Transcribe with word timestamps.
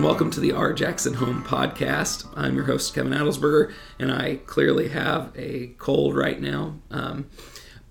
and 0.00 0.06
welcome 0.06 0.30
to 0.30 0.40
the 0.40 0.52
Our 0.52 0.72
Jackson 0.72 1.12
Home 1.12 1.44
Podcast. 1.44 2.26
I'm 2.34 2.56
your 2.56 2.64
host, 2.64 2.94
Kevin 2.94 3.12
Adelsberger, 3.12 3.70
and 3.98 4.10
I 4.10 4.36
clearly 4.46 4.88
have 4.88 5.30
a 5.36 5.74
cold 5.76 6.16
right 6.16 6.40
now. 6.40 6.76
Um, 6.90 7.28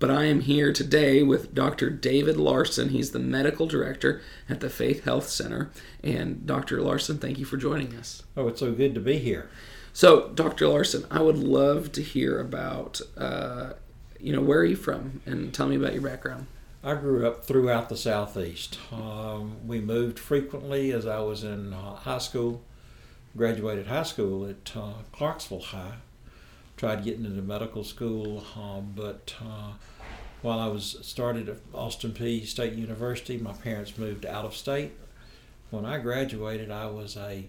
but 0.00 0.10
I 0.10 0.24
am 0.24 0.40
here 0.40 0.72
today 0.72 1.22
with 1.22 1.54
Dr. 1.54 1.88
David 1.88 2.36
Larson. 2.36 2.88
He's 2.88 3.12
the 3.12 3.20
medical 3.20 3.68
director 3.68 4.20
at 4.48 4.58
the 4.58 4.68
Faith 4.68 5.04
Health 5.04 5.28
Center. 5.28 5.70
And 6.02 6.44
Dr. 6.44 6.82
Larson, 6.82 7.18
thank 7.18 7.38
you 7.38 7.44
for 7.44 7.56
joining 7.56 7.94
us. 7.94 8.24
Oh, 8.36 8.48
it's 8.48 8.58
so 8.58 8.72
good 8.72 8.92
to 8.94 9.00
be 9.00 9.18
here. 9.18 9.48
So, 9.92 10.30
Dr. 10.30 10.66
Larson, 10.66 11.06
I 11.12 11.22
would 11.22 11.38
love 11.38 11.92
to 11.92 12.02
hear 12.02 12.40
about, 12.40 13.00
uh, 13.16 13.74
you 14.18 14.32
know, 14.32 14.42
where 14.42 14.58
are 14.58 14.64
you 14.64 14.74
from? 14.74 15.20
And 15.26 15.54
tell 15.54 15.68
me 15.68 15.76
about 15.76 15.92
your 15.92 16.02
background. 16.02 16.48
I 16.82 16.94
grew 16.94 17.26
up 17.26 17.44
throughout 17.44 17.90
the 17.90 17.96
Southeast. 17.96 18.78
Um, 18.90 19.66
we 19.66 19.80
moved 19.80 20.18
frequently 20.18 20.92
as 20.92 21.06
I 21.06 21.20
was 21.20 21.44
in 21.44 21.74
uh, 21.74 21.96
high 21.96 22.18
school. 22.18 22.62
Graduated 23.36 23.86
high 23.86 24.04
school 24.04 24.46
at 24.46 24.72
uh, 24.74 24.94
Clarksville 25.12 25.60
High. 25.60 25.96
Tried 26.78 27.04
getting 27.04 27.26
into 27.26 27.42
medical 27.42 27.84
school, 27.84 28.42
um, 28.56 28.94
but 28.96 29.34
uh, 29.42 29.72
while 30.40 30.58
I 30.58 30.68
was 30.68 30.96
started 31.02 31.50
at 31.50 31.58
Austin 31.74 32.12
Peay 32.12 32.46
State 32.46 32.72
University, 32.72 33.36
my 33.36 33.52
parents 33.52 33.98
moved 33.98 34.24
out 34.24 34.46
of 34.46 34.56
state. 34.56 34.92
When 35.70 35.84
I 35.84 35.98
graduated, 35.98 36.70
I 36.70 36.86
was 36.86 37.18
a 37.18 37.44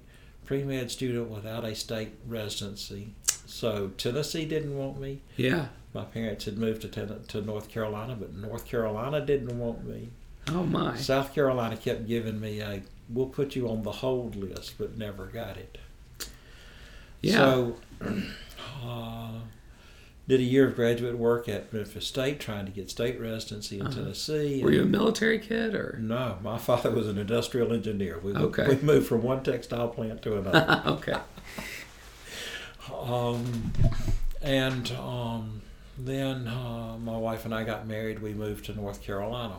pre 0.45 0.63
med 0.65 0.91
student 0.91 1.29
without 1.29 1.63
a 1.63 1.73
state 1.73 2.11
residency. 2.27 3.13
So 3.45 3.91
Tennessee 3.97 4.45
didn't 4.45 4.77
want 4.77 4.99
me. 4.99 5.21
Yeah. 5.37 5.67
My 5.93 6.03
parents 6.05 6.45
had 6.45 6.57
moved 6.57 6.81
to 6.83 6.87
ten- 6.87 7.23
to 7.27 7.41
North 7.41 7.67
Carolina, 7.69 8.15
but 8.19 8.33
North 8.33 8.65
Carolina 8.65 9.25
didn't 9.25 9.57
want 9.59 9.85
me. 9.85 10.09
Oh, 10.47 10.63
my. 10.63 10.95
South 10.95 11.33
Carolina 11.35 11.75
kept 11.77 12.07
giving 12.07 12.39
me 12.39 12.59
a 12.61 12.81
"We'll 13.09 13.27
put 13.27 13.55
you 13.55 13.69
on 13.69 13.83
the 13.83 13.91
hold 13.91 14.35
list," 14.35 14.75
but 14.77 14.97
never 14.97 15.25
got 15.25 15.57
it. 15.57 15.77
Yeah. 17.21 17.33
So, 17.35 17.75
uh, 18.83 19.31
did 20.27 20.39
a 20.39 20.43
year 20.43 20.67
of 20.69 20.75
graduate 20.75 21.17
work 21.17 21.49
at 21.49 21.71
Memphis 21.73 22.07
State, 22.07 22.39
trying 22.39 22.65
to 22.65 22.71
get 22.71 22.89
state 22.89 23.19
residency 23.19 23.79
in 23.79 23.87
Uh-huh. 23.87 23.95
Tennessee. 23.95 24.63
Were 24.63 24.71
you 24.71 24.83
a 24.83 24.85
military 24.85 25.39
kid 25.39 25.75
or? 25.75 25.97
No, 26.01 26.37
my 26.41 26.57
father 26.69 26.89
was 26.89 27.07
an 27.07 27.17
industrial 27.17 27.73
engineer. 27.73 28.17
We, 28.23 28.33
Okay. 28.33 28.67
we 28.67 28.75
moved 28.77 29.07
from 29.07 29.23
one 29.23 29.43
textile 29.43 29.89
plant 29.89 30.21
to 30.23 30.37
another. 30.37 30.83
okay. 30.87 31.17
Um, 32.91 33.73
and 34.41 34.91
um, 34.93 35.61
then 35.97 36.47
uh, 36.47 36.97
my 36.97 37.17
wife 37.17 37.45
and 37.45 37.53
I 37.53 37.63
got 37.63 37.87
married. 37.87 38.19
We 38.21 38.33
moved 38.33 38.65
to 38.65 38.73
North 38.73 39.01
Carolina. 39.03 39.55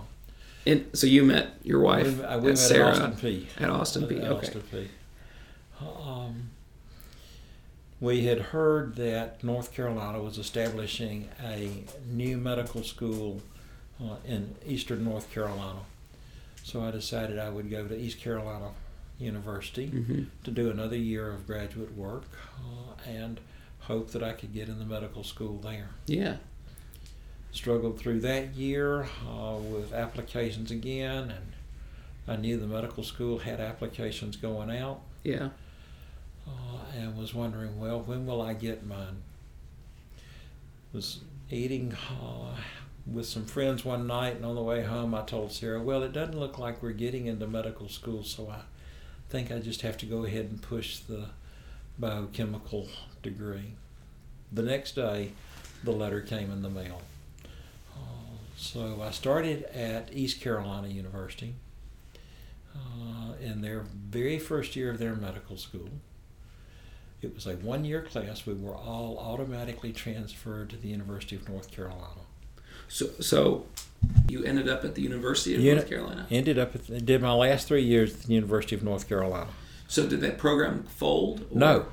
And 0.67 0.87
so 0.93 1.07
you 1.07 1.25
met 1.25 1.55
your 1.65 1.81
wife, 1.81 2.19
we, 2.19 2.25
uh, 2.25 2.35
at 2.35 2.41
we 2.43 2.49
met 2.51 2.59
Sarah, 2.59 2.89
at 2.91 3.03
Austin 3.03 3.13
Peay 3.15 3.47
at 3.61 3.71
Austin 3.71 4.03
Peay 4.07 4.25
At 4.25 4.31
Okay. 4.31 4.47
Austin 4.47 4.63
Peay 4.73 4.89
Um, 5.81 6.51
we 8.01 8.25
had 8.27 8.39
heard 8.41 8.97
that 8.97 9.43
North 9.45 9.73
Carolina 9.75 10.21
was 10.21 10.39
establishing 10.39 11.29
a 11.43 11.85
new 12.09 12.37
medical 12.37 12.83
school 12.83 13.41
uh, 14.01 14.17
in 14.25 14.55
eastern 14.67 15.05
North 15.05 15.31
Carolina. 15.33 15.81
So 16.65 16.83
I 16.83 16.91
decided 16.93 17.39
I 17.39 17.49
would 17.49 17.71
go 17.71 17.87
to 17.87 17.97
East 17.97 18.21
Carolina 18.21 18.71
University 19.19 19.87
hmm 19.87 20.23
to 20.45 20.51
do 20.51 20.71
another 20.71 20.97
year 20.97 21.31
of 21.31 21.47
graduate 21.47 21.97
work 21.97 22.25
uh, 22.59 23.09
and 23.09 23.39
hope 23.83 24.11
that 24.13 24.23
I 24.23 24.33
could 24.33 24.53
get 24.55 24.69
in 24.69 24.79
the 24.79 24.85
medical 24.85 25.25
school 25.25 25.59
there. 25.59 25.91
Yeah. 26.07 26.37
Struggled 27.53 27.99
through 27.99 28.21
that 28.21 28.55
year 28.55 29.07
uh, 29.29 29.57
with 29.57 29.93
applications 29.93 30.71
again, 30.71 31.31
and 31.31 31.53
I 32.27 32.37
knew 32.37 32.57
the 32.59 32.67
medical 32.67 33.03
school 33.03 33.39
had 33.39 33.61
applications 33.61 34.37
going 34.37 34.71
out, 34.71 35.01
Yeah. 35.25 35.51
uh, 36.47 36.51
and 36.97 37.17
was 37.19 37.35
wondering, 37.35 37.79
well, 37.81 38.01
when 38.01 38.25
will 38.27 38.41
I 38.41 38.55
get 38.55 38.87
mine? 38.87 39.23
Was 40.93 41.21
eating 41.51 41.95
uh, 42.23 42.57
with 43.07 43.27
some 43.27 43.45
friends 43.45 43.85
one 43.85 44.07
night, 44.07 44.37
and 44.37 44.45
on 44.47 44.55
the 44.55 44.63
way 44.63 44.83
home, 44.85 45.15
I 45.15 45.23
told 45.23 45.53
Sarah, 45.53 45.83
well, 45.83 46.03
it 46.03 46.13
doesn't 46.13 46.39
look 46.39 46.59
like 46.59 46.83
we're 46.83 46.93
getting 46.93 47.27
into 47.27 47.47
medical 47.47 47.89
school, 47.89 48.23
so 48.23 48.49
I 48.49 48.61
think 49.29 49.51
I 49.51 49.59
just 49.59 49.83
have 49.83 49.97
to 49.99 50.07
go 50.07 50.25
ahead 50.25 50.47
and 50.47 50.63
push 50.63 50.99
the 51.01 51.27
biochemical 51.99 52.89
degree. 53.23 53.75
The 54.53 54.63
next 54.63 54.95
day, 54.95 55.33
the 55.85 55.93
letter 55.93 56.21
came 56.21 56.51
in 56.51 56.63
the 56.63 56.71
mail. 56.71 57.01
Uh, 57.95 57.99
so 58.57 59.01
I 59.03 59.11
started 59.11 59.65
at 59.75 60.11
East 60.13 60.41
Carolina 60.41 60.89
University 60.89 61.55
uh, 62.75 63.33
in 63.41 63.61
their 63.63 63.85
very 64.11 64.39
first 64.39 64.77
year 64.77 64.91
of 64.91 64.99
their 64.99 65.15
medical 65.15 65.57
school. 65.57 65.89
It 67.23 67.35
was 67.35 67.47
a 67.47 67.53
one 67.55 67.85
year 67.85 68.03
class. 68.03 68.47
We 68.47 68.55
were 68.55 68.75
all 68.75 69.17
automatically 69.19 69.93
transferred 69.93 70.71
to 70.71 70.77
the 70.77 70.89
University 70.89 71.37
of 71.37 71.49
North 71.49 71.71
Carolina. 71.71 72.23
So, 72.89 73.07
so 73.21 73.67
you 74.29 74.45
ended 74.45 74.69
up 74.69 74.85
at 74.85 74.97
the 74.97 75.03
University 75.03 75.55
of 75.55 75.61
Uni- 75.61 75.77
North 75.77 75.89
Carolina. 75.89 76.27
Ended 76.31 76.59
up 76.59 76.75
at, 76.75 77.07
did 77.07 77.23
my 77.23 77.33
last 77.33 77.69
three 77.69 77.85
years 77.85 78.13
at 78.13 78.23
the 78.25 78.35
University 78.35 78.75
of 78.75 78.83
North 78.83 79.09
Carolina. 79.09 79.49
So 79.89 80.07
did 80.07 80.21
that 80.23 80.37
program 80.37 80.85
fold? 80.85 81.47
or- 81.51 81.59
No. 81.59 81.87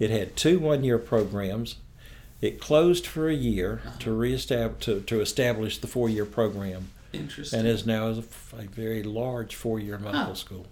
It 0.00 0.10
had 0.10 0.34
two 0.34 0.58
one 0.58 0.82
year 0.82 0.98
programs. 0.98 1.76
It 2.40 2.58
closed 2.58 3.06
for 3.06 3.28
a 3.28 3.34
year 3.34 3.82
to 4.00 4.12
reestablish 4.12 4.84
to, 4.86 5.02
to 5.02 5.20
establish 5.20 5.78
the 5.78 5.86
four 5.86 6.08
year 6.08 6.24
program 6.24 6.88
Interesting. 7.12 7.58
and 7.60 7.68
is 7.68 7.84
now 7.86 8.06
a, 8.08 8.18
a 8.56 8.62
very 8.62 9.02
large 9.02 9.54
four 9.54 9.78
year 9.78 9.98
medical 9.98 10.24
Huh. 10.24 10.34
school. 10.34 10.66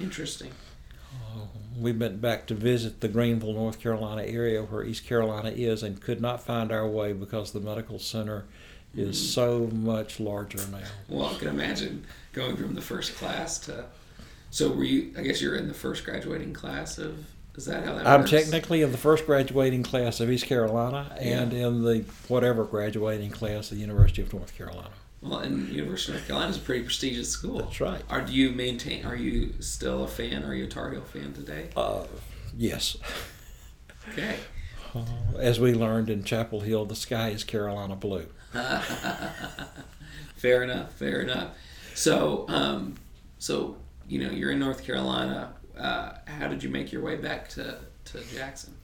Interesting. 0.00 0.50
Uh, 1.14 1.46
we 1.78 1.92
went 1.92 2.20
back 2.20 2.46
to 2.48 2.54
visit 2.54 3.00
the 3.00 3.08
Greenville, 3.08 3.54
North 3.54 3.80
Carolina 3.80 4.22
area 4.22 4.62
where 4.62 4.84
East 4.84 5.06
Carolina 5.06 5.48
is 5.50 5.82
and 5.82 6.00
could 6.00 6.20
not 6.20 6.44
find 6.44 6.70
our 6.70 6.86
way 6.86 7.12
because 7.14 7.52
the 7.52 7.60
medical 7.60 7.98
center 7.98 8.44
is 8.94 9.16
Mhm. 9.18 9.24
so 9.32 9.66
much 9.72 10.20
larger 10.20 10.58
now. 10.70 10.78
Well, 11.08 11.34
I 11.34 11.38
can 11.38 11.48
imagine 11.48 12.04
going 12.34 12.56
from 12.56 12.74
the 12.74 12.82
first 12.82 13.14
class 13.16 13.58
to. 13.60 13.86
So 14.50 14.70
were 14.72 14.84
you? 14.84 15.12
I 15.16 15.22
guess 15.22 15.40
you're 15.40 15.56
in 15.56 15.68
the 15.68 15.74
first 15.74 16.04
graduating 16.04 16.52
class 16.52 16.98
of. 16.98 17.16
Is 17.56 17.66
that 17.66 17.84
how 17.84 17.94
that 17.94 18.06
I'm 18.06 18.20
works? 18.20 18.30
technically 18.30 18.82
in 18.82 18.90
the 18.90 18.98
first 18.98 19.26
graduating 19.26 19.84
class 19.84 20.18
of 20.20 20.30
East 20.30 20.46
Carolina 20.46 21.16
and 21.20 21.52
in 21.52 21.84
the 21.84 22.04
whatever 22.28 22.64
graduating 22.64 23.30
class 23.30 23.70
of 23.70 23.76
the 23.76 23.80
University 23.80 24.22
of 24.22 24.32
North 24.32 24.56
Carolina. 24.56 24.90
Well, 25.22 25.38
and 25.38 25.68
University 25.68 26.12
of 26.12 26.18
North 26.18 26.26
Carolina 26.26 26.50
is 26.50 26.56
a 26.56 26.60
pretty 26.60 26.82
prestigious 26.82 27.30
school. 27.30 27.58
That's 27.60 27.80
right. 27.80 28.02
Are 28.10 28.20
do 28.22 28.32
you 28.32 28.50
maintain? 28.50 29.06
Are 29.06 29.14
you 29.16 29.54
still 29.60 30.04
a 30.04 30.08
fan? 30.08 30.42
Are 30.44 30.54
you 30.54 30.64
a 30.64 30.68
Tar 30.68 30.90
Heel 30.90 31.02
fan 31.02 31.32
today? 31.32 31.68
Uh, 31.76 32.04
yes. 32.56 32.96
Okay. 34.12 34.36
Uh, 34.94 35.04
as 35.38 35.58
we 35.58 35.72
learned 35.72 36.10
in 36.10 36.24
Chapel 36.24 36.60
Hill, 36.60 36.84
the 36.84 36.94
sky 36.96 37.28
is 37.30 37.42
Carolina 37.44 37.96
blue. 37.96 38.26
fair 40.36 40.62
enough. 40.62 40.92
Fair 40.94 41.20
enough. 41.22 41.56
So, 41.94 42.46
um, 42.48 42.96
so 43.38 43.76
you 44.08 44.22
know, 44.22 44.30
you're 44.30 44.50
in 44.50 44.58
North 44.58 44.84
Carolina. 44.84 45.54
Uh, 45.78 46.12
how 46.26 46.48
did 46.48 46.62
you 46.62 46.68
make 46.68 46.92
your 46.92 47.02
way 47.02 47.16
back 47.16 47.48
to 47.50 47.78
to 48.06 48.20
Jackson? 48.34 48.74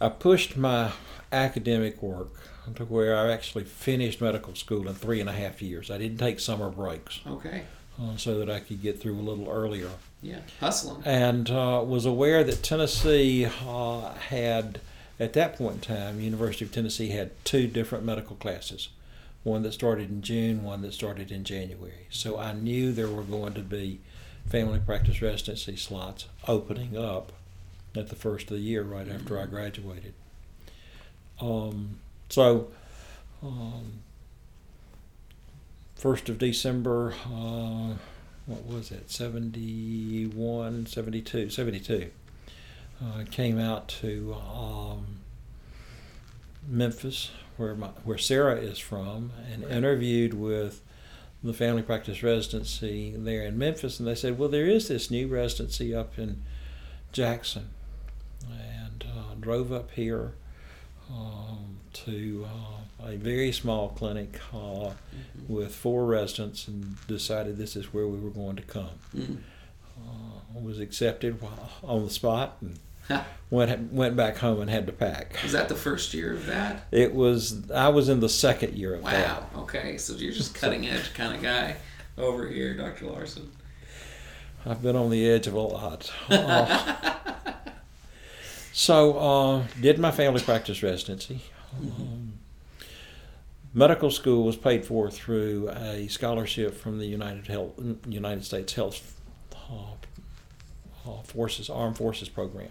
I 0.00 0.08
pushed 0.08 0.56
my 0.56 0.92
academic 1.32 2.02
work 2.02 2.30
to 2.76 2.84
where 2.84 3.16
I 3.16 3.32
actually 3.32 3.64
finished 3.64 4.20
medical 4.20 4.54
school 4.54 4.88
in 4.88 4.94
three 4.94 5.20
and 5.20 5.28
a 5.28 5.32
half 5.32 5.60
years. 5.60 5.90
I 5.90 5.98
didn't 5.98 6.18
take 6.18 6.38
summer 6.38 6.68
breaks 6.70 7.20
Okay. 7.26 7.62
uh, 8.00 8.16
so 8.16 8.38
that 8.38 8.48
I 8.50 8.60
could 8.60 8.80
get 8.82 9.00
through 9.00 9.18
a 9.18 9.22
little 9.22 9.48
earlier. 9.50 9.90
Yeah, 10.22 10.40
hustling. 10.60 11.02
And 11.04 11.50
uh, 11.50 11.82
was 11.86 12.04
aware 12.06 12.44
that 12.44 12.62
Tennessee 12.62 13.46
uh, 13.66 14.12
had, 14.14 14.80
at 15.18 15.32
that 15.32 15.56
point 15.56 15.76
in 15.76 15.80
time, 15.96 16.20
University 16.20 16.64
of 16.64 16.72
Tennessee 16.72 17.08
had 17.08 17.30
two 17.44 17.66
different 17.66 18.04
medical 18.04 18.36
classes. 18.36 18.90
One 19.44 19.62
that 19.62 19.72
started 19.72 20.10
in 20.10 20.20
June, 20.22 20.62
one 20.62 20.82
that 20.82 20.92
started 20.92 21.32
in 21.32 21.42
January. 21.44 22.06
So 22.10 22.38
I 22.38 22.52
knew 22.52 22.92
there 22.92 23.08
were 23.08 23.22
going 23.22 23.54
to 23.54 23.60
be 23.62 24.00
family 24.48 24.80
practice 24.80 25.20
residency 25.20 25.76
slots 25.76 26.26
opening 26.46 26.96
up 26.96 27.32
at 27.94 28.08
the 28.08 28.16
first 28.16 28.50
of 28.50 28.56
the 28.56 28.62
year 28.62 28.82
right 28.82 29.08
after 29.08 29.38
I 29.38 29.46
graduated. 29.46 30.14
Um, 31.40 31.98
so, 32.28 32.68
um, 33.42 34.00
first 35.94 36.28
of 36.28 36.38
December, 36.38 37.14
uh, 37.26 37.94
what 38.46 38.64
was 38.64 38.90
it, 38.90 39.10
71, 39.10 40.86
72, 40.86 41.50
72, 41.50 42.10
uh, 43.02 43.24
came 43.30 43.58
out 43.58 43.88
to 43.88 44.34
um, 44.34 45.18
Memphis, 46.66 47.30
where 47.56 47.74
my, 47.74 47.88
where 48.04 48.18
Sarah 48.18 48.56
is 48.56 48.78
from, 48.78 49.32
and 49.52 49.64
interviewed 49.64 50.34
with 50.34 50.82
the 51.42 51.52
family 51.52 51.82
practice 51.82 52.22
residency 52.22 53.14
there 53.16 53.42
in 53.42 53.56
Memphis, 53.58 53.98
and 53.98 54.08
they 54.08 54.14
said, 54.14 54.38
"Well, 54.38 54.48
there 54.48 54.66
is 54.66 54.88
this 54.88 55.10
new 55.10 55.28
residency 55.28 55.94
up 55.94 56.18
in 56.18 56.42
Jackson," 57.12 57.68
and 58.50 59.04
uh, 59.08 59.34
drove 59.40 59.72
up 59.72 59.90
here 59.92 60.32
um, 61.10 61.78
to 61.92 62.46
uh, 63.00 63.06
a 63.08 63.16
very 63.16 63.50
small 63.52 63.88
clinic 63.90 64.38
uh, 64.52 64.56
Mhm. 64.56 64.94
with 65.48 65.74
four 65.74 66.04
residents, 66.06 66.68
and 66.68 66.96
decided 67.06 67.56
this 67.56 67.76
is 67.76 67.92
where 67.94 68.06
we 68.06 68.18
were 68.18 68.30
going 68.30 68.56
to 68.56 68.62
come. 68.62 68.98
Mm. 69.16 69.38
uh, 69.98 70.60
was 70.60 70.78
accepted 70.78 71.40
on 71.82 72.04
the 72.04 72.10
spot 72.10 72.56
and 72.60 72.78
went 73.50 73.92
went 73.92 74.16
back 74.16 74.36
home 74.38 74.60
and 74.60 74.70
had 74.70 74.86
to 74.86 74.92
pack. 74.92 75.38
Was 75.42 75.52
that 75.52 75.68
the 75.68 75.74
first 75.74 76.12
year 76.14 76.32
of 76.34 76.46
that? 76.46 76.86
It 76.90 77.14
was. 77.14 77.70
I 77.70 77.88
was 77.88 78.08
in 78.08 78.20
the 78.20 78.28
second 78.28 78.74
year 78.74 78.94
of 78.94 79.02
Wow. 79.02 79.10
that. 79.10 79.54
Wow. 79.54 79.62
Okay, 79.62 79.98
so 79.98 80.14
you're 80.14 80.32
just 80.32 80.54
cutting 80.54 80.86
edge 80.86 81.12
kind 81.14 81.34
of 81.34 81.42
guy 81.42 81.76
over 82.16 82.48
here, 82.48 82.74
Dr. 82.74 83.06
Larson. 83.06 83.50
I've 84.66 84.82
been 84.82 84.96
on 84.96 85.10
the 85.10 85.28
edge 85.30 85.46
of 85.46 85.54
a 85.54 85.60
lot. 85.60 86.12
Uh, 86.28 87.14
so, 88.72 89.18
uh, 89.18 89.64
did 89.80 89.98
my 89.98 90.10
family 90.10 90.42
practice 90.42 90.82
residency. 90.82 91.40
Um, 91.80 92.34
medical 93.72 94.10
school 94.10 94.44
was 94.44 94.56
paid 94.56 94.84
for 94.84 95.10
through 95.10 95.70
a 95.70 96.08
scholarship 96.08 96.74
from 96.74 96.98
the 96.98 97.06
United 97.06 97.46
Health, 97.46 97.72
United 98.08 98.44
States 98.44 98.72
Health 98.74 99.14
uh, 99.54 99.92
uh, 101.08 101.22
Forces 101.22 101.70
Armed 101.70 101.96
Forces 101.96 102.28
program. 102.28 102.68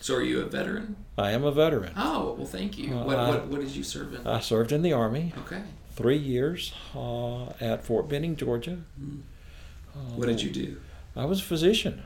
So 0.00 0.14
are 0.16 0.22
you 0.22 0.40
a 0.40 0.44
veteran? 0.46 0.96
I 1.16 1.32
am 1.32 1.44
a 1.44 1.50
veteran. 1.52 1.92
Oh, 1.96 2.34
well, 2.38 2.46
thank 2.46 2.78
you. 2.78 2.94
Uh, 2.96 3.04
what, 3.04 3.18
I- 3.18 3.28
what, 3.30 3.46
what 3.48 3.60
did 3.60 3.70
you 3.70 3.82
serve 3.82 4.14
in? 4.14 4.26
I 4.26 4.40
served 4.40 4.72
in 4.72 4.82
the 4.82 4.92
Army 4.92 5.32
Okay. 5.38 5.62
three 5.92 6.16
years 6.16 6.72
uh, 6.94 7.46
at 7.60 7.84
Fort 7.84 8.08
Benning, 8.08 8.36
Georgia. 8.36 8.78
Mm. 9.00 9.20
What 10.16 10.26
did 10.28 10.40
you 10.42 10.50
do? 10.50 10.80
I 11.16 11.24
was 11.24 11.40
a 11.40 11.44
physician. 11.44 12.02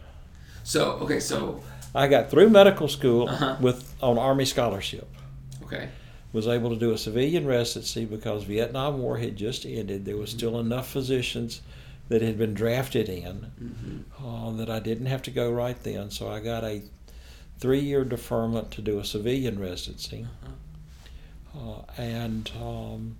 So, 0.64 0.92
okay, 1.02 1.20
so, 1.20 1.62
I 1.94 2.08
got 2.08 2.30
through 2.30 2.48
medical 2.50 2.88
school 2.88 3.28
Uh-huh. 3.28 3.56
with 3.60 3.94
on 4.02 4.16
Army 4.18 4.44
scholarship. 4.46 5.06
okay. 5.64 5.88
Was 6.32 6.48
able 6.48 6.70
to 6.70 6.76
do 6.76 6.92
a 6.92 6.98
civilian 6.98 7.46
residency 7.46 8.06
because 8.06 8.44
Vietnam 8.44 8.98
War 9.02 9.18
had 9.18 9.36
just 9.36 9.66
ended. 9.66 10.06
There 10.06 10.16
was 10.16 10.30
Mm-hmm. 10.30 10.38
still 10.38 10.58
enough 10.60 10.88
physicians 10.90 11.60
that 12.08 12.22
had 12.22 12.38
been 12.38 12.54
drafted 12.54 13.08
in 13.10 13.34
hmm 13.58 14.26
uh, 14.26 14.50
that 14.52 14.70
I 14.70 14.80
didn't 14.80 15.06
have 15.06 15.20
to 15.22 15.30
go 15.30 15.50
right 15.50 15.76
then. 15.82 16.10
So 16.10 16.30
I 16.30 16.40
got 16.40 16.64
a 16.64 16.80
three-year 17.58 18.04
deferment 18.04 18.70
to 18.72 18.82
do 18.82 18.98
a 18.98 19.04
civilian 19.04 19.58
residency, 19.58 20.26
uh, 21.56 21.82
and 21.96 22.50
um, 22.60 23.16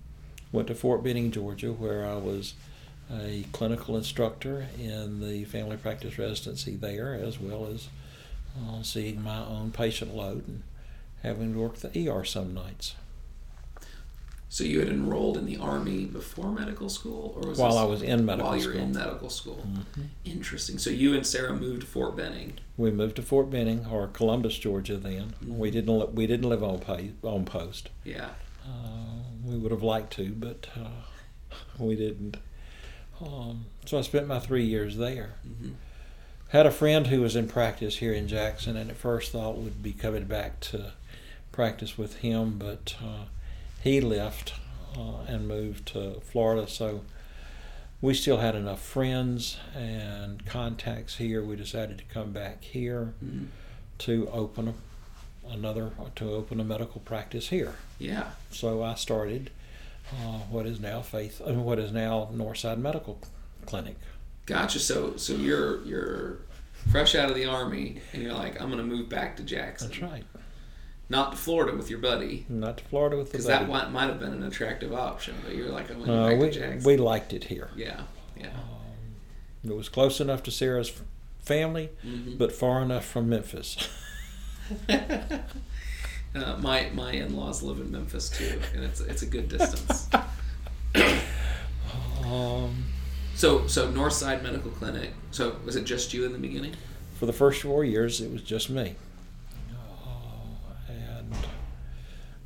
went 0.50 0.68
to 0.68 0.74
Fort 0.74 1.02
Benning, 1.02 1.30
Georgia, 1.30 1.72
where 1.72 2.06
I 2.06 2.16
was 2.16 2.54
a 3.12 3.44
clinical 3.52 3.96
instructor 3.96 4.66
in 4.78 5.20
the 5.20 5.44
family 5.44 5.76
practice 5.76 6.18
residency 6.18 6.76
there, 6.76 7.14
as 7.14 7.38
well 7.38 7.66
as 7.66 7.88
uh, 8.58 8.82
seeing 8.82 9.22
my 9.22 9.38
own 9.38 9.70
patient 9.70 10.14
load 10.14 10.46
and 10.48 10.62
having 11.22 11.52
to 11.52 11.58
work 11.58 11.76
the 11.76 12.10
ER 12.10 12.24
some 12.24 12.54
nights. 12.54 12.94
So 14.52 14.64
you 14.64 14.80
had 14.80 14.90
enrolled 14.90 15.38
in 15.38 15.46
the 15.46 15.56
Army 15.56 16.04
before 16.04 16.52
medical 16.52 16.90
school? 16.90 17.32
or 17.40 17.48
was 17.48 17.58
While 17.58 17.78
I 17.78 17.84
was 17.84 18.02
in 18.02 18.26
medical 18.26 18.48
school. 18.48 18.50
While 18.50 18.60
you 18.60 18.68
were 18.68 18.84
in 18.86 18.92
medical 18.92 19.30
school. 19.30 19.64
Mhm. 19.66 20.08
Interesting. 20.26 20.76
So 20.76 20.90
you 20.90 21.14
and 21.14 21.26
Sarah 21.26 21.56
moved 21.56 21.80
to 21.80 21.86
Fort 21.86 22.14
Benning. 22.16 22.58
We 22.76 22.90
moved 22.90 23.16
to 23.16 23.22
Fort 23.22 23.48
Benning 23.48 23.86
or 23.86 24.08
Columbus, 24.08 24.58
Georgia. 24.58 24.98
Then 24.98 25.32
we 25.42 25.70
didn't 25.70 25.98
li- 25.98 26.08
we 26.12 26.26
didn't 26.26 26.50
live 26.50 26.62
on 26.62 26.80
pay, 26.80 27.12
on 27.22 27.46
post. 27.46 27.88
Yeah. 28.04 28.28
Uh, 28.62 29.22
we 29.42 29.56
would 29.56 29.70
have 29.72 29.82
liked 29.82 30.12
to, 30.16 30.32
but 30.32 30.68
uh, 30.78 31.54
we 31.78 31.96
didn't. 31.96 32.36
Um, 33.22 33.64
so 33.86 33.96
I 33.96 34.02
spent 34.02 34.26
my 34.26 34.38
three 34.38 34.66
years 34.66 34.98
there. 34.98 35.36
hmm 35.42 35.70
Had 36.48 36.66
a 36.66 36.70
friend 36.70 37.06
who 37.06 37.22
was 37.22 37.36
in 37.36 37.48
practice 37.48 37.96
here 37.96 38.12
in 38.12 38.28
Jackson, 38.28 38.76
and 38.76 38.90
at 38.90 38.98
first 38.98 39.32
thought 39.32 39.56
would 39.56 39.82
be 39.82 39.92
coming 39.94 40.24
back 40.24 40.60
to 40.72 40.92
practice 41.52 41.96
with 41.96 42.16
him, 42.16 42.58
but 42.58 42.96
uh, 43.02 43.24
he 43.82 44.00
left 44.00 44.54
uh, 44.96 45.22
and 45.26 45.48
moved 45.48 45.86
to 45.88 46.20
Florida. 46.20 46.68
So 46.68 47.02
we 48.00 48.14
still 48.14 48.38
had 48.38 48.54
enough 48.54 48.80
friends 48.82 49.58
and 49.74 50.44
contacts 50.46 51.16
here. 51.16 51.42
We 51.42 51.56
decided 51.56 51.98
to 51.98 52.04
come 52.04 52.32
back 52.32 52.64
here 52.64 53.14
hmm 53.20 53.44
to 53.98 54.28
open 54.32 54.66
a, 54.66 54.74
another 55.52 55.90
to 56.16 56.32
open 56.32 56.58
a 56.58 56.64
medical 56.64 57.00
practice 57.02 57.50
here. 57.50 57.74
Yeah. 58.00 58.30
So 58.50 58.82
I 58.82 58.94
started 58.94 59.50
uh, 60.10 60.38
what 60.50 60.66
is 60.66 60.80
now 60.80 61.02
Faith, 61.02 61.40
uh, 61.40 61.52
what 61.52 61.78
is 61.78 61.92
now 61.92 62.28
Northside 62.34 62.78
Medical 62.78 63.20
Clinic. 63.64 63.96
Gotcha. 64.46 64.80
So 64.80 65.16
so 65.16 65.34
you're 65.34 65.84
you're 65.84 66.38
fresh 66.90 67.14
out 67.14 67.30
of 67.30 67.36
the 67.36 67.44
army, 67.44 68.00
and 68.12 68.22
you're 68.22 68.32
like, 68.32 68.60
I'm 68.60 68.70
gonna 68.70 68.82
move 68.82 69.08
back 69.08 69.36
to 69.36 69.42
Jackson, 69.44 69.88
That's 69.88 70.02
right. 70.02 70.24
Not 71.12 71.32
to 71.32 71.36
Florida 71.38 71.76
with 71.76 71.90
your 71.90 71.98
buddy, 71.98 72.46
Not 72.48 72.78
to 72.78 72.84
Florida 72.84 73.16
with 73.18 73.26
the 73.26 73.32
because 73.32 73.46
that 73.46 73.68
might, 73.68 73.90
might 73.92 74.06
have 74.06 74.18
been 74.18 74.32
an 74.32 74.42
attractive 74.44 74.94
option. 74.94 75.34
But 75.44 75.54
you're 75.54 75.68
like, 75.68 75.90
I'm 75.90 76.00
gonna 76.00 76.12
Uh, 76.24 76.30
back 76.30 76.40
we, 76.40 76.50
to 76.52 76.80
we 76.84 76.96
liked 76.96 77.32
it 77.34 77.44
here. 77.44 77.68
yeah. 77.76 78.00
Yeah. 78.36 78.46
Um, 78.46 79.70
it 79.70 79.76
was 79.76 79.88
close 79.90 80.20
enough 80.20 80.42
to 80.44 80.50
Sarah's 80.50 80.88
f- 80.88 81.02
family, 81.44 81.90
Mhm. 82.04 82.38
but 82.38 82.50
far 82.50 82.80
enough 82.82 83.04
from 83.04 83.28
Memphis. 83.28 83.76
uh, 84.88 86.56
my 86.60 86.88
my 86.94 87.12
in-laws 87.12 87.62
live 87.62 87.78
in 87.78 87.90
Memphis 87.92 88.30
too, 88.30 88.58
and 88.74 88.82
it's 88.82 89.00
it's 89.02 89.20
a 89.22 89.26
good 89.26 89.48
distance. 89.50 90.08
um, 92.24 92.84
so 93.34 93.66
so 93.66 93.92
Northside 93.92 94.42
Medical 94.42 94.70
Clinic. 94.70 95.10
So 95.30 95.56
was 95.64 95.76
it 95.76 95.84
just 95.84 96.14
you 96.14 96.24
in 96.24 96.32
the 96.32 96.38
beginning? 96.38 96.74
for 97.18 97.26
the 97.26 97.32
first 97.32 97.62
four 97.62 97.84
years, 97.84 98.20
it 98.20 98.32
was 98.32 98.42
just 98.42 98.68
me. 98.68 98.96
Uh, 99.70 100.92
and 100.92 101.32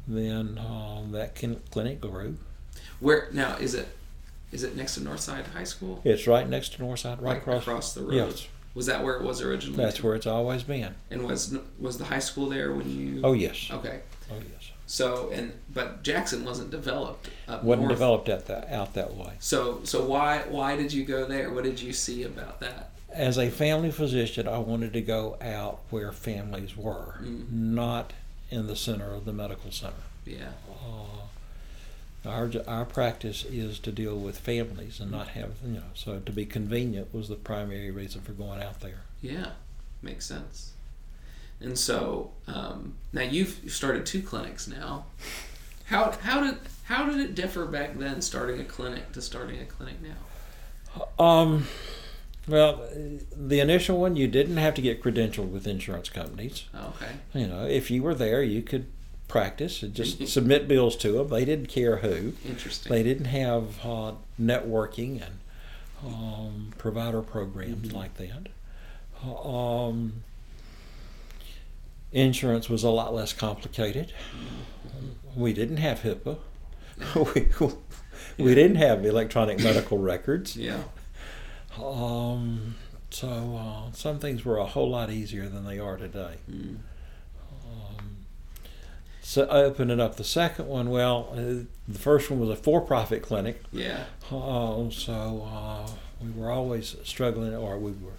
then 0.06 0.58
uh, 0.58 1.02
that 1.12 1.34
kin- 1.34 1.60
clinic 1.70 2.00
grew. 2.00 2.36
Where 3.00 3.28
now 3.32 3.56
is 3.56 3.74
it? 3.74 3.88
Is 4.52 4.62
it 4.62 4.76
next 4.76 4.94
to 4.94 5.00
Northside 5.00 5.46
High 5.48 5.64
School? 5.64 6.00
It's 6.04 6.26
right 6.26 6.48
next 6.48 6.74
to 6.74 6.82
Northside, 6.82 7.20
right, 7.20 7.36
across. 7.38 7.92
the 7.94 8.02
road. 8.02 8.12
Yes, 8.14 8.48
Was 8.74 8.86
that 8.86 9.02
where 9.02 9.16
it 9.16 9.22
was 9.22 9.42
originally? 9.42 9.82
that's 9.84 10.02
where 10.02 10.14
it's 10.14 10.26
always 10.26 10.62
been. 10.62 10.94
And 11.10 11.24
was 11.26 11.56
was 11.78 11.98
the 11.98 12.04
high 12.04 12.20
school 12.20 12.48
there 12.48 12.72
when 12.72 12.88
you? 12.90 13.20
Oh 13.24 13.32
yes, 13.32 13.68
Okay. 13.72 14.00
oh 14.30 14.36
yes. 14.36 14.70
So 14.86 15.30
and 15.32 15.52
but 15.74 16.04
Jackson 16.04 16.44
wasn't 16.44 16.70
developed 16.70 17.28
up 17.48 17.64
wasn't 17.64 17.82
north. 17.88 17.92
developed 17.94 18.28
at 18.28 18.46
that 18.46 18.70
out 18.70 18.94
that 18.94 19.14
way. 19.16 19.32
So 19.40 19.80
so 19.82 20.04
why 20.04 20.44
why 20.48 20.76
did 20.76 20.92
you 20.92 21.04
go 21.04 21.26
there? 21.26 21.50
What 21.50 21.64
did 21.64 21.80
you 21.80 21.92
see 21.92 22.22
about 22.22 22.60
that? 22.60 22.90
As 23.12 23.36
a 23.38 23.50
family 23.50 23.90
physician, 23.90 24.46
I 24.46 24.58
wanted 24.58 24.92
to 24.92 25.00
go 25.00 25.36
out 25.40 25.80
where 25.90 26.12
families 26.12 26.76
were, 26.76 27.16
Mm. 27.22 27.50
not 27.50 28.12
in 28.50 28.66
the 28.66 28.76
center 28.76 29.12
of 29.12 29.24
the 29.24 29.32
medical 29.32 29.70
center. 29.70 29.94
Yeah. 30.24 30.52
Uh, 30.68 32.28
our 32.28 32.50
our 32.66 32.84
practice 32.84 33.44
is 33.44 33.78
to 33.80 33.92
deal 33.92 34.16
with 34.18 34.38
families 34.38 34.98
and 35.00 35.10
not 35.10 35.28
have 35.28 35.52
you 35.64 35.74
know. 35.74 35.82
So 35.94 36.18
to 36.18 36.32
be 36.32 36.44
convenient 36.44 37.14
was 37.14 37.28
the 37.28 37.36
primary 37.36 37.90
reason 37.90 38.20
for 38.22 38.32
going 38.32 38.62
out 38.62 38.80
there. 38.80 39.02
Yeah. 39.20 39.50
Makes 40.02 40.26
sense. 40.26 40.72
And 41.60 41.78
so 41.78 42.32
um, 42.46 42.94
now 43.12 43.22
you've 43.22 43.60
started 43.68 44.04
two 44.04 44.22
clinics 44.22 44.68
now. 44.68 45.06
How 45.86 46.12
how 46.20 46.40
did 46.40 46.58
how 46.84 47.06
did 47.06 47.18
it 47.20 47.34
differ 47.34 47.64
back 47.64 47.96
then 47.96 48.20
starting 48.20 48.60
a 48.60 48.64
clinic 48.64 49.12
to 49.12 49.22
starting 49.22 49.60
a 49.60 49.64
clinic 49.64 49.96
now? 50.02 51.24
Um, 51.24 51.66
well, 52.48 52.86
the 53.36 53.60
initial 53.60 53.98
one 53.98 54.16
you 54.16 54.28
didn't 54.28 54.56
have 54.58 54.74
to 54.74 54.82
get 54.82 55.02
credentialed 55.02 55.50
with 55.50 55.66
insurance 55.66 56.08
companies. 56.08 56.64
Okay. 56.74 57.12
You 57.34 57.46
know, 57.46 57.64
if 57.66 57.90
you 57.90 58.02
were 58.02 58.14
there, 58.14 58.42
you 58.42 58.62
could 58.62 58.86
practice 59.28 59.82
and 59.82 59.92
just 59.94 60.26
submit 60.28 60.68
bills 60.68 60.96
to 60.98 61.12
them. 61.12 61.28
They 61.28 61.44
didn't 61.44 61.66
care 61.66 61.96
who. 61.98 62.34
Interesting. 62.46 62.92
They 62.92 63.02
didn't 63.02 63.26
have 63.26 63.84
uh, 63.84 64.12
networking 64.40 65.20
and 65.22 65.38
um, 66.06 66.72
provider 66.78 67.22
programs 67.22 67.88
Mhm. 67.88 67.94
like 67.94 68.14
that. 68.14 68.48
Um, 69.26 70.22
insurance 72.12 72.68
was 72.68 72.82
a 72.84 72.90
lot 72.90 73.14
less 73.14 73.32
complicated. 73.32 74.12
We 75.34 75.52
didn't 75.52 75.78
have 75.78 76.00
HIPAA. 76.00 76.38
we, 77.34 78.44
we 78.44 78.54
didn't 78.54 78.76
have 78.76 79.04
electronic 79.04 79.58
medical 79.62 79.98
records. 79.98 80.56
Yeah. 80.56 80.82
Um, 81.82 82.74
so 83.10 83.28
uh, 83.88 83.92
some 83.92 84.18
things 84.18 84.44
were 84.44 84.58
a 84.58 84.66
whole 84.66 84.90
lot 84.90 85.10
easier 85.10 85.48
than 85.48 85.64
they 85.64 85.78
are 85.78 85.96
today. 85.96 86.34
Mm. 86.50 86.76
Um, 87.62 88.16
so 89.22 89.44
I 89.44 89.62
opening 89.62 90.00
up 90.00 90.16
the 90.16 90.24
second 90.24 90.66
one, 90.68 90.90
well, 90.90 91.28
uh, 91.32 91.64
the 91.88 91.98
first 91.98 92.30
one 92.30 92.40
was 92.40 92.48
a 92.50 92.56
for-profit 92.56 93.22
clinic. 93.22 93.62
Yeah. 93.72 94.04
Uh, 94.30 94.90
so 94.90 95.46
uh, 95.52 95.88
we 96.22 96.30
were 96.30 96.50
always 96.50 96.96
struggling, 97.04 97.54
or 97.54 97.78
we 97.78 97.92
were 97.92 98.12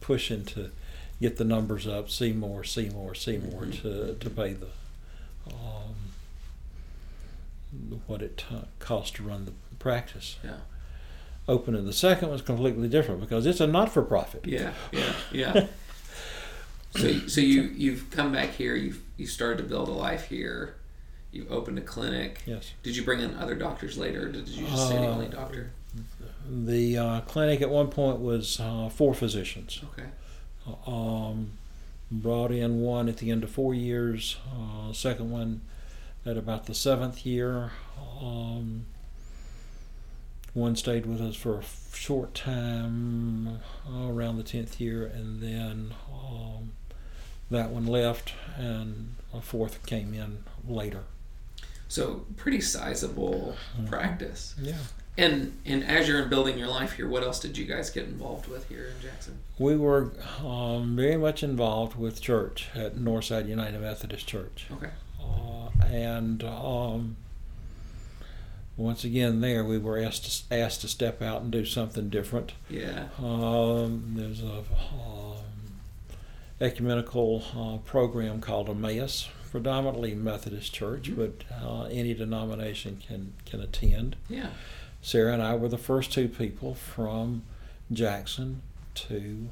pushing 0.00 0.44
to 0.46 0.70
get 1.20 1.36
the 1.36 1.44
numbers 1.44 1.86
up, 1.86 2.10
see 2.10 2.32
more, 2.32 2.64
see 2.64 2.88
more, 2.88 3.14
see 3.14 3.38
more 3.38 3.62
Mhm. 3.62 3.82
to, 3.82 4.14
to 4.20 4.30
pay 4.30 4.52
the 4.54 4.66
um, 5.46 5.94
what 8.06 8.22
it 8.22 8.36
t- 8.38 8.44
cost 8.78 9.16
to 9.16 9.22
run 9.22 9.44
the 9.46 9.52
practice. 9.78 10.36
Yeah. 10.44 10.56
Opening 11.46 11.84
the 11.84 11.92
second 11.92 12.30
was 12.30 12.40
completely 12.42 12.88
different 12.88 13.20
because 13.20 13.44
it's 13.46 13.60
a 13.60 13.66
not-for-profit. 13.66 14.46
Yeah. 14.46 14.72
Yeah. 14.92 15.12
Yeah. 15.32 15.66
so 16.96 17.18
so 17.28 17.40
you 17.40 17.62
you've 17.76 18.10
come 18.10 18.32
back 18.32 18.50
here. 18.54 18.74
You've 18.74 19.02
you 19.18 19.26
started 19.26 19.58
to 19.58 19.68
build 19.68 19.88
a 19.88 19.92
life 19.92 20.28
here. 20.28 20.76
You've 21.32 21.50
opened 21.52 21.78
a 21.78 21.82
clinic. 21.82 22.42
Yes. 22.46 22.72
Did 22.82 22.96
you 22.96 23.04
bring 23.04 23.20
in 23.20 23.34
other 23.36 23.54
doctors 23.56 23.98
later? 23.98 24.26
Or 24.28 24.32
did 24.32 24.48
you 24.48 24.66
just 24.66 24.86
stay 24.86 24.96
the 24.96 25.02
Uh, 25.04 25.10
only 25.10 25.28
doctor? 25.28 25.70
The 26.48 26.96
uh, 26.98 27.20
clinic 27.22 27.60
at 27.60 27.70
one 27.70 27.88
point 27.88 28.20
was 28.20 28.58
uh, 28.60 28.88
four 28.88 29.14
physicians. 29.14 29.80
Okay. 29.92 30.08
Um, 30.86 31.52
brought 32.10 32.52
in 32.52 32.80
one 32.80 33.08
at 33.08 33.18
the 33.18 33.30
end 33.30 33.44
of 33.44 33.50
four 33.50 33.74
years, 33.74 34.36
uh, 34.50 34.92
second 34.92 35.30
one 35.30 35.60
at 36.24 36.36
about 36.36 36.66
the 36.66 36.74
seventh 36.74 37.26
year. 37.26 37.72
Um, 38.20 38.86
one 40.54 40.76
stayed 40.76 41.04
with 41.06 41.20
us 41.20 41.36
for 41.36 41.58
a 41.58 41.62
short 41.94 42.34
time, 42.34 43.58
around 43.92 44.36
the 44.38 44.42
tenth 44.42 44.80
year, 44.80 45.04
and 45.06 45.40
then 45.42 45.92
um, 46.12 46.72
that 47.50 47.70
one 47.70 47.86
left, 47.86 48.32
and 48.56 49.14
a 49.32 49.40
fourth 49.40 49.84
came 49.86 50.14
in 50.14 50.44
later. 50.66 51.02
So 51.88 52.24
pretty 52.36 52.60
sizable 52.60 53.56
Mhm. 53.78 53.88
practice. 53.88 54.54
Yeah. 54.60 54.78
And 55.16 55.52
and 55.64 55.84
as 55.84 56.08
you're 56.08 56.24
building 56.26 56.58
your 56.58 56.66
life 56.66 56.92
here, 56.94 57.08
what 57.08 57.22
else 57.22 57.38
did 57.38 57.56
you 57.56 57.66
guys 57.66 57.88
get 57.90 58.04
involved 58.06 58.48
with 58.48 58.68
here 58.68 58.86
in 58.86 59.00
Jackson? 59.00 59.38
We 59.58 59.76
were 59.76 60.10
um, 60.44 60.96
very 60.96 61.16
much 61.16 61.42
involved 61.44 61.94
with 61.96 62.20
church 62.20 62.68
at 62.74 62.96
Northside 62.96 63.46
United 63.48 63.80
Methodist 63.80 64.26
Church. 64.26 64.66
Okay. 64.72 64.90
Uh, 65.22 65.68
and 65.86 66.42
um, 66.42 67.16
once 68.76 69.04
again, 69.04 69.40
there 69.40 69.64
we 69.64 69.78
were 69.78 69.98
asked 69.98 70.48
to, 70.48 70.54
asked 70.56 70.80
to 70.82 70.88
step 70.88 71.22
out 71.22 71.42
and 71.42 71.50
do 71.50 71.64
something 71.64 72.08
different. 72.08 72.52
Yeah. 72.68 73.08
Um, 73.18 74.14
there's 74.16 74.42
a 74.42 74.58
um, 74.58 75.36
ecumenical 76.60 77.42
uh, 77.56 77.78
program 77.88 78.40
called 78.40 78.68
Emmaus, 78.68 79.28
predominantly 79.50 80.14
Methodist 80.14 80.72
Church, 80.72 81.10
Mhm. 81.10 81.16
but 81.16 81.44
uh, 81.64 81.84
any 81.84 82.14
denomination 82.14 83.00
can 83.06 83.32
can 83.44 83.60
attend. 83.60 84.16
Yeah. 84.28 84.50
Sarah 85.02 85.32
and 85.34 85.42
I 85.42 85.54
were 85.54 85.68
the 85.68 85.78
first 85.78 86.12
two 86.12 86.28
people 86.28 86.74
from 86.74 87.42
Jackson 87.92 88.62
to 88.94 89.48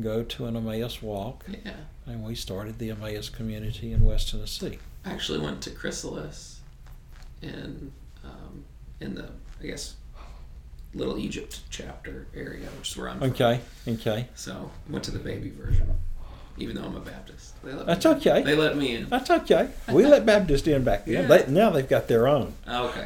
go 0.00 0.22
to 0.24 0.46
an 0.46 0.56
Emmaus 0.56 1.00
walk, 1.02 1.44
Yeah. 1.64 1.72
and 2.06 2.24
we 2.24 2.34
started 2.34 2.78
the 2.78 2.90
Emmaus 2.90 3.28
community 3.28 3.92
in 3.92 4.04
West 4.04 4.30
Tennessee. 4.30 4.78
I 5.04 5.12
actually 5.12 5.38
went 5.38 5.62
to 5.62 5.70
Chrysalis 5.70 6.60
in 7.40 7.92
um, 8.28 8.64
in 9.00 9.14
the 9.14 9.30
I 9.60 9.66
guess 9.66 9.96
Little 10.94 11.18
Egypt 11.18 11.60
chapter 11.70 12.26
area, 12.34 12.66
which 12.78 12.90
is 12.90 12.96
where 12.96 13.08
I'm 13.10 13.18
from. 13.18 13.30
Okay, 13.30 13.60
okay. 13.86 14.28
So 14.34 14.70
went 14.88 15.04
to 15.04 15.10
the 15.10 15.18
baby 15.18 15.50
version, 15.50 15.88
even 16.56 16.76
though 16.76 16.84
I'm 16.84 16.96
a 16.96 17.00
Baptist. 17.00 17.62
They 17.62 17.72
let 17.72 17.86
That's 17.86 18.06
okay. 18.06 18.42
They 18.42 18.54
let 18.56 18.76
me 18.76 18.96
in. 18.96 19.08
That's 19.08 19.30
okay. 19.30 19.70
We 19.92 20.06
let 20.06 20.24
Baptists 20.24 20.66
in 20.66 20.84
back 20.84 21.04
then. 21.04 21.28
Yeah. 21.28 21.38
They, 21.38 21.52
now 21.52 21.70
they've 21.70 21.88
got 21.88 22.08
their 22.08 22.26
own. 22.26 22.54
Oh, 22.66 22.88
okay. 22.88 23.04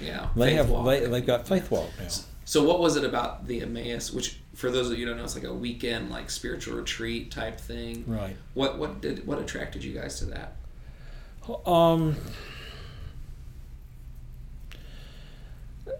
Yeah. 0.00 0.28
They 0.36 0.50
Faith 0.50 0.56
have 0.56 0.70
walk. 0.70 0.86
they, 0.86 1.06
they've 1.06 1.26
got 1.26 1.46
Faith 1.46 1.70
Walk 1.70 1.90
now. 2.00 2.08
So 2.44 2.62
what 2.64 2.78
was 2.80 2.96
it 2.96 3.04
about 3.04 3.46
the 3.46 3.62
Emmaus, 3.62 4.12
which 4.12 4.38
for 4.54 4.70
those 4.70 4.90
of 4.90 4.98
you 4.98 5.06
who 5.06 5.10
don't 5.12 5.18
know, 5.18 5.24
it's 5.24 5.34
like 5.34 5.44
a 5.44 5.54
weekend 5.54 6.10
like 6.10 6.28
spiritual 6.30 6.76
retreat 6.76 7.30
type 7.30 7.58
thing. 7.58 8.04
Right. 8.06 8.36
What 8.54 8.78
what 8.78 9.00
did 9.00 9.26
what 9.26 9.38
attracted 9.38 9.82
you 9.82 9.98
guys 9.98 10.18
to 10.18 10.26
that? 10.26 10.56
Um, 11.66 12.16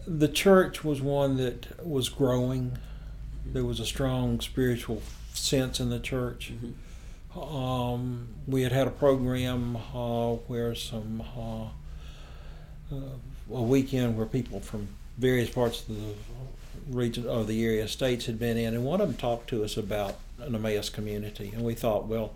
the 0.07 0.29
church 0.29 0.85
was 0.85 1.01
one 1.01 1.37
that 1.37 1.87
was 1.87 2.09
growing. 2.09 2.79
There 3.47 3.65
was 3.65 3.81
a 3.81 3.87
strong 3.87 4.41
spiritual 4.41 5.03
sense 5.33 5.81
in 5.81 5.91
the 5.91 5.99
church. 5.99 6.53
Mhm. 6.53 6.75
Um, 7.37 8.29
we 8.47 8.63
had 8.63 8.73
had 8.73 8.87
a 8.87 8.91
program 8.93 9.77
uh, 9.77 10.35
where 10.47 10.75
some 10.75 11.23
uh, 11.37 11.65
uh, 12.95 12.99
a 13.53 13.63
weekend 13.63 14.17
where 14.17 14.27
people 14.27 14.61
from 14.61 14.89
various 15.19 15.51
parts 15.51 15.81
of 15.89 15.97
the 15.97 16.15
region 16.89 17.27
of 17.27 17.47
the 17.47 17.65
area 17.65 17.89
states 17.89 18.27
had 18.27 18.39
been 18.39 18.57
in, 18.57 18.75
and 18.75 18.85
one 18.85 19.01
of 19.01 19.09
them 19.09 19.17
talked 19.17 19.49
to 19.51 19.65
us 19.65 19.77
about 19.77 20.17
an 20.39 20.55
Emmaus 20.55 20.89
community, 20.91 21.51
and 21.55 21.65
we 21.65 21.75
thought, 21.75 22.07
well, 22.07 22.33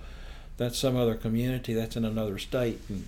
that's 0.57 0.78
some 0.78 0.97
other 0.97 1.14
community 1.14 1.75
that's 1.75 1.97
in 1.97 2.05
another 2.05 2.38
state, 2.38 2.81
and 2.88 3.07